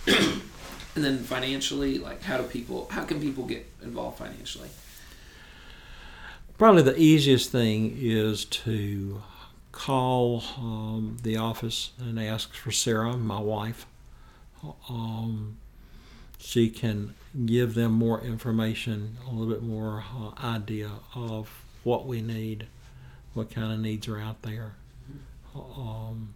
and 0.95 1.05
then 1.05 1.19
financially, 1.19 1.99
like 1.99 2.23
how 2.23 2.39
do 2.39 2.45
people? 2.45 2.89
How 2.91 3.05
can 3.05 3.21
people 3.21 3.45
get 3.45 3.67
involved 3.83 4.19
financially? 4.19 4.69
Probably 6.59 6.83
the 6.83 6.99
easiest 6.99 7.51
thing 7.51 7.97
is 7.99 8.45
to 8.47 9.23
call 9.73 10.43
um, 10.59 11.17
the 11.23 11.37
office 11.37 11.93
and 11.99 12.19
ask 12.19 12.53
for 12.55 12.71
Sarah, 12.71 13.17
my 13.17 13.41
wife. 13.41 13.87
Um, 14.89 15.57
she 16.39 16.69
can 16.69 17.15
give 17.47 17.75
them 17.75 17.93
more 17.93 18.21
information, 18.21 19.19
a 19.27 19.31
little 19.33 19.53
bit 19.53 19.63
more 19.63 20.05
uh, 20.15 20.33
idea 20.45 20.91
of 21.15 21.65
what 21.85 22.07
we 22.07 22.21
need, 22.21 22.67
what 23.35 23.51
kind 23.51 23.73
of 23.73 23.79
needs 23.79 24.09
are 24.09 24.19
out 24.19 24.43
there. 24.43 24.75
Um, 25.55 26.35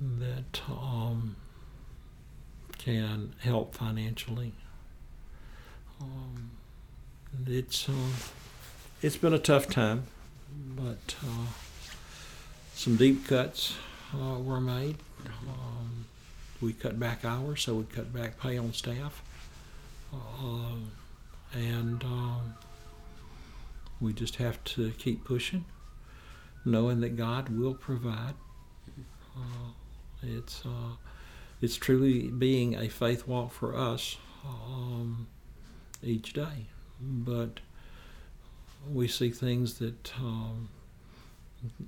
that 0.00 0.60
um, 0.68 1.36
can 2.78 3.34
help 3.40 3.74
financially. 3.74 4.52
Um, 6.00 6.50
it's 7.46 7.88
uh, 7.88 7.92
it's 9.02 9.16
been 9.16 9.32
a 9.32 9.38
tough 9.38 9.68
time, 9.68 10.04
but 10.76 11.14
uh, 11.24 11.46
some 12.74 12.96
deep 12.96 13.26
cuts 13.26 13.74
uh, 14.14 14.38
were 14.38 14.60
made. 14.60 14.96
Um, 15.48 16.06
we 16.60 16.72
cut 16.72 16.98
back 16.98 17.24
hours, 17.24 17.62
so 17.62 17.74
we 17.76 17.84
cut 17.84 18.12
back 18.12 18.38
pay 18.40 18.56
on 18.58 18.72
staff, 18.72 19.22
uh, 20.12 20.76
and 21.52 22.02
um, 22.04 22.54
we 24.00 24.12
just 24.12 24.36
have 24.36 24.62
to 24.64 24.90
keep 24.92 25.24
pushing, 25.24 25.64
knowing 26.64 27.00
that 27.00 27.16
God 27.16 27.48
will 27.48 27.74
provide. 27.74 28.34
Uh, 29.36 29.72
it's 30.22 30.62
uh, 30.64 30.96
it's 31.60 31.76
truly 31.76 32.28
being 32.28 32.74
a 32.74 32.88
faith 32.88 33.26
walk 33.26 33.52
for 33.52 33.76
us 33.76 34.16
um, 34.44 35.26
each 36.02 36.32
day, 36.32 36.66
but 37.00 37.60
we 38.90 39.08
see 39.08 39.30
things 39.30 39.78
that. 39.78 40.12
Um, 40.18 40.68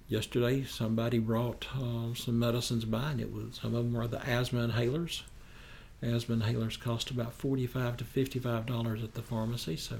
yesterday 0.08 0.64
somebody 0.64 1.18
brought 1.18 1.66
uh, 1.76 2.14
some 2.14 2.38
medicines 2.38 2.84
by 2.84 3.10
and 3.10 3.20
it 3.20 3.32
was 3.32 3.58
some 3.60 3.74
of 3.74 3.84
them 3.84 3.96
are 4.00 4.06
the 4.06 4.26
asthma 4.28 4.66
inhalers 4.66 5.22
asthma 6.02 6.36
inhalers 6.36 6.78
cost 6.78 7.10
about 7.10 7.32
45 7.32 7.98
to 7.98 8.04
55 8.04 8.66
dollars 8.66 9.02
at 9.02 9.14
the 9.14 9.22
pharmacy 9.22 9.76
so 9.76 9.96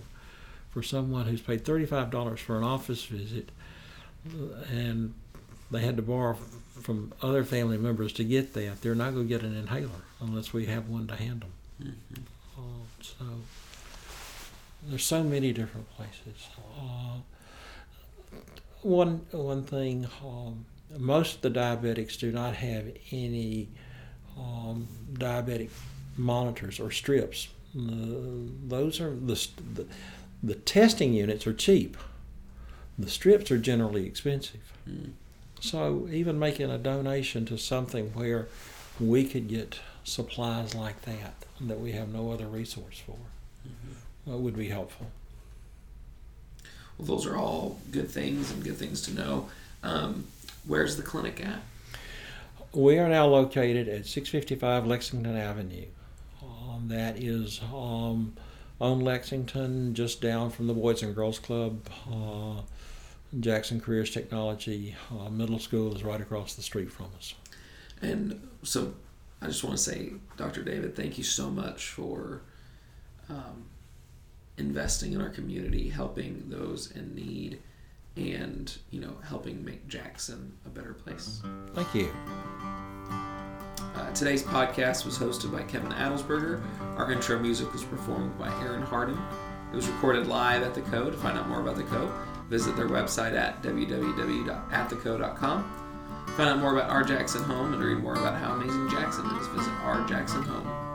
for 0.71 0.83
someone 0.83 1.27
who's 1.27 1.41
paid 1.41 1.65
35 1.65 2.11
dollars 2.11 2.41
for 2.41 2.57
an 2.57 2.65
office 2.65 3.05
visit 3.05 3.51
uh, 4.29 4.65
and 4.71 5.15
they 5.71 5.81
had 5.81 5.97
to 5.97 6.03
borrow 6.03 6.35
from 6.81 7.13
other 7.23 7.45
family 7.45 7.79
members 7.79 8.13
to 8.13 8.25
get 8.25 8.55
that 8.55 8.81
they're 8.83 8.95
not 8.95 9.13
going 9.13 9.29
to 9.29 9.35
get 9.35 9.43
an 9.43 9.57
inhaler 9.57 9.91
unless 10.21 10.53
we 10.53 10.67
have 10.67 10.89
one 10.89 11.07
to 11.07 11.17
hand 11.17 11.43
them 11.43 11.53
mm-hmm. 11.83 12.23
uh, 12.59 12.87
so 13.01 13.25
there's 14.89 15.05
so 15.05 15.23
many 15.23 15.53
different 15.53 15.89
places 15.97 16.49
uh, 16.79 17.19
one 18.87 19.27
one 19.33 19.65
thing, 19.65 20.07
um, 20.25 20.65
most 20.97 21.37
of 21.37 21.41
the 21.43 21.51
diabetics 21.51 22.19
do 22.19 22.31
not 22.31 22.55
have 22.55 22.87
any 23.11 23.69
um, 24.39 24.87
diabetic 25.15 25.71
monitors 26.17 26.79
or 26.79 26.91
strips. 26.91 27.49
Uh, 27.77 28.47
those 28.67 29.01
are 29.01 29.11
the, 29.11 29.49
the, 29.75 29.87
the 30.43 30.55
testing 30.55 31.13
units 31.13 31.47
are 31.47 31.53
cheap. 31.53 31.97
The 32.99 33.11
strips 33.11 33.51
are 33.51 33.59
generally 33.59 34.07
expensive. 34.07 34.73
Mm. 34.89 35.13
So 35.61 36.09
even 36.11 36.39
making 36.39 36.71
a 36.71 36.79
donation 36.79 37.45
to 37.47 37.59
something 37.59 38.11
where 38.15 38.47
we 39.01 39.25
could 39.25 39.49
get 39.49 39.81
supplies 40.05 40.75
like 40.75 41.03
that 41.03 41.35
that 41.61 41.81
we 41.81 41.93
have 41.93 42.09
no 42.09 42.31
other 42.31 42.47
resource 42.47 43.03
for. 43.05 43.17
Uh, 44.31 44.37
would 44.37 44.57
be 44.57 44.69
helpful. 44.69 45.07
Well, 46.99 47.07
those 47.07 47.27
are 47.27 47.37
all 47.37 47.79
good 47.91 48.11
things 48.11 48.51
and 48.51 48.65
good 48.65 48.77
things 48.77 49.03
to 49.03 49.15
know. 49.15 49.49
Um, 49.83 50.27
where's 50.67 50.97
the 50.97 51.03
clinic 51.03 51.45
at? 51.45 51.61
We 52.73 52.99
are 52.99 53.09
now 53.09 53.27
located 53.27 53.89
at 53.89 54.07
655 54.07 54.87
Lexington 54.87 55.37
Avenue. 55.37 55.87
Um, 56.43 56.89
that 56.89 57.23
is 57.23 57.61
um, 57.73 58.35
on 58.81 59.01
Lexington, 59.01 59.95
just 59.95 60.21
down 60.21 60.51
from 60.51 60.67
the 60.67 60.75
Boys 60.75 61.03
and 61.03 61.15
Girls 61.15 61.39
Club. 61.39 61.81
Uh, 62.11 62.63
Jackson 63.41 63.81
Careers 63.81 64.11
Technology 64.11 64.95
uh, 65.11 65.29
Middle 65.29 65.59
School 65.59 65.95
is 65.95 66.03
right 66.03 66.21
across 66.21 66.55
the 66.55 66.63
street 66.63 66.91
from 66.91 67.07
us. 67.17 67.35
And 68.03 68.47
so 68.63 68.95
I 69.41 69.47
just 69.47 69.65
want 69.65 69.77
to 69.77 69.83
say, 69.83 70.13
Dr. 70.37 70.63
David, 70.63 70.97
thank 70.97 71.19
you 71.19 71.25
so 71.25 71.51
much 71.51 71.89
for 71.89 72.43
um, 73.29 73.65
investing 74.59 75.13
in 75.13 75.21
our 75.21 75.29
community, 75.29 75.89
helping 75.89 76.45
those 76.49 76.91
in 76.93 77.15
need, 77.15 77.59
and 78.17 78.77
you 78.91 79.01
know 79.01 79.17
helping 79.29 79.65
make 79.65 79.87
Jackson 79.89 80.53
a 80.65 80.69
better 80.69 80.95
place. 80.95 81.43
Thank 81.75 81.95
you. 81.95 82.09
Uh, 83.95 84.11
today's 84.13 84.43
podcast 84.43 85.05
was 85.05 85.19
hosted 85.19 85.53
by 85.53 85.63
Kevin 85.63 85.93
Adelsberger. 85.93 86.61
Our 86.99 87.13
intro 87.13 87.39
music 87.39 87.73
was 87.73 87.85
performed 87.85 88.37
by 88.39 88.49
Aaron 88.63 88.83
Harden. 88.83 89.19
It 89.73 89.77
was 89.77 89.89
recorded 89.89 90.27
live 90.27 90.63
at 90.63 90.75
the 90.75 90.83
Co. 90.83 91.11
To 91.11 91.17
find 91.17 91.39
out 91.39 91.49
more 91.49 91.61
about 91.61 91.77
the 91.77 91.85
Co, 91.85 92.11
visit 92.49 92.77
their 92.77 92.89
website 92.89 93.35
at 93.35 93.63
www.attheco.com. 93.63 95.83
Find 96.37 96.51
out 96.51 96.59
more 96.59 96.77
about 96.77 96.91
our 96.91 97.05
Jackson 97.05 97.43
Home 97.45 97.73
and 97.73 97.83
read 97.83 97.99
more 97.99 98.15
about 98.15 98.39
how 98.39 98.53
amazing 98.53 98.89
Jackson 98.91 99.25
is. 99.37 99.47
Visit 99.49 99.73
ourjacksonhome.com. 99.85 100.86